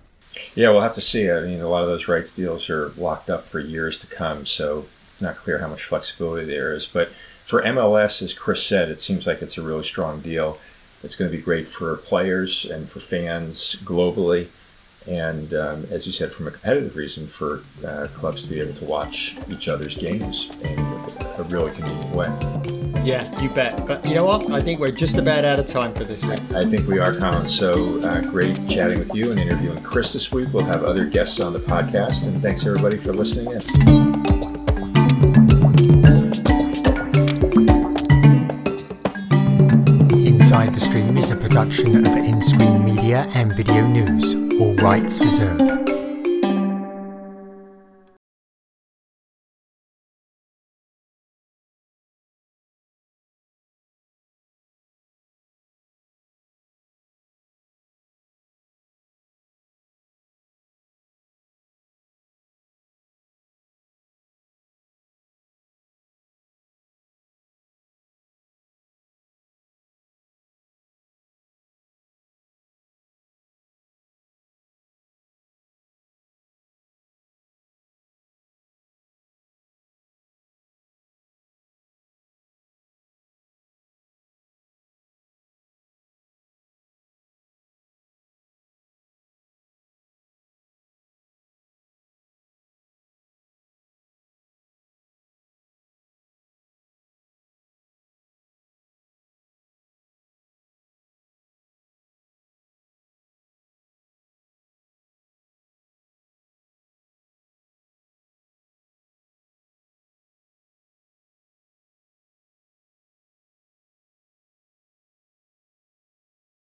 Yeah, 0.56 0.70
we'll 0.70 0.82
have 0.82 0.96
to 0.96 1.02
see. 1.02 1.30
I 1.30 1.42
mean, 1.42 1.62
a 1.62 1.68
lot 1.68 1.84
of 1.84 1.90
those 1.90 2.08
rights 2.08 2.36
deals 2.36 2.70
are 2.70 2.90
locked 2.90 3.30
up 3.30 3.46
for 3.46 3.60
years 3.60 3.98
to 4.00 4.08
come, 4.08 4.46
so 4.46 4.86
it's 5.12 5.22
not 5.22 5.38
clear 5.38 5.60
how 5.60 5.68
much 5.68 5.84
flexibility 5.84 6.46
there 6.46 6.74
is. 6.74 6.86
But 6.86 7.10
for 7.44 7.64
MLS, 7.64 8.22
as 8.22 8.34
Chris 8.34 8.64
said, 8.64 8.90
it 8.90 9.02
seems 9.02 9.26
like 9.26 9.42
it's 9.42 9.58
a 9.58 9.64
really 9.64 9.84
strong 9.84 10.22
deal. 10.22 10.60
It's 11.02 11.16
going 11.16 11.32
to 11.32 11.38
be 11.38 11.42
great 11.42 11.68
for 11.68 11.96
players 11.96 12.66
and 12.66 12.90
for 12.90 13.00
fans 13.00 13.78
globally. 13.84 14.50
And 15.10 15.54
um, 15.56 15.88
as 15.90 16.06
you 16.06 16.12
said, 16.14 16.32
from 16.32 16.48
a 16.48 16.52
competitive 16.52 16.96
reason, 16.96 17.28
for 17.28 17.64
uh, 17.86 18.08
clubs 18.14 18.44
to 18.44 18.48
be 18.48 18.62
able 18.62 18.76
to 18.76 18.86
watch 18.86 19.36
each 19.50 19.68
other's 19.68 19.96
games 19.96 20.52
in 20.62 20.80
a 20.80 21.46
really 21.50 21.72
convenient 21.72 22.14
way. 22.14 22.28
Yeah, 23.04 23.42
you 23.42 23.50
bet. 23.50 23.88
But 23.88 24.06
you 24.06 24.14
know 24.14 24.26
what? 24.26 24.52
I 24.52 24.62
think 24.62 24.80
we're 24.80 24.92
just 24.92 25.18
about 25.18 25.46
out 25.46 25.58
of 25.58 25.66
time 25.66 25.96
for 25.96 26.04
this 26.04 26.24
week. 26.24 26.40
I 26.52 26.66
think 26.66 26.88
we 26.88 27.00
are, 27.00 27.16
Colin. 27.16 27.48
So 27.48 28.02
uh, 28.04 28.22
great 28.22 28.70
chatting 28.70 29.00
with 29.00 29.16
you 29.16 29.32
and 29.32 29.40
interviewing 29.40 29.82
Chris 29.82 30.14
this 30.14 30.32
week. 30.32 30.50
We'll 30.54 30.66
have 30.66 30.84
other 30.84 31.06
guests 31.06 31.40
on 31.40 31.54
the 31.54 31.60
podcast. 31.60 32.28
And 32.28 32.40
thanks, 32.42 32.68
everybody, 32.68 32.98
for 32.98 33.12
listening 33.12 33.54
in. 33.54 34.19
Production 41.60 42.08
of 42.08 42.14
nScreenMedia 42.14 43.36
and 43.36 43.52
VideoNuze, 43.52 44.62
all 44.62 44.76
rights 44.76 45.20
reserved. 45.20 45.79